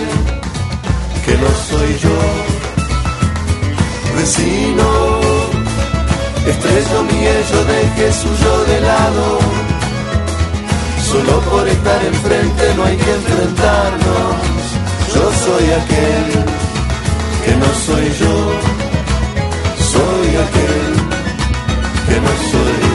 [1.25, 2.19] que no soy yo.
[4.17, 4.89] Vecino,
[6.47, 7.59] estrecho mi ello
[8.13, 9.39] suyo de lado.
[11.11, 14.35] Solo por estar enfrente no hay que enfrentarnos.
[15.13, 16.45] Yo soy aquel
[17.45, 18.79] que no soy yo.
[22.21, 22.88] my foot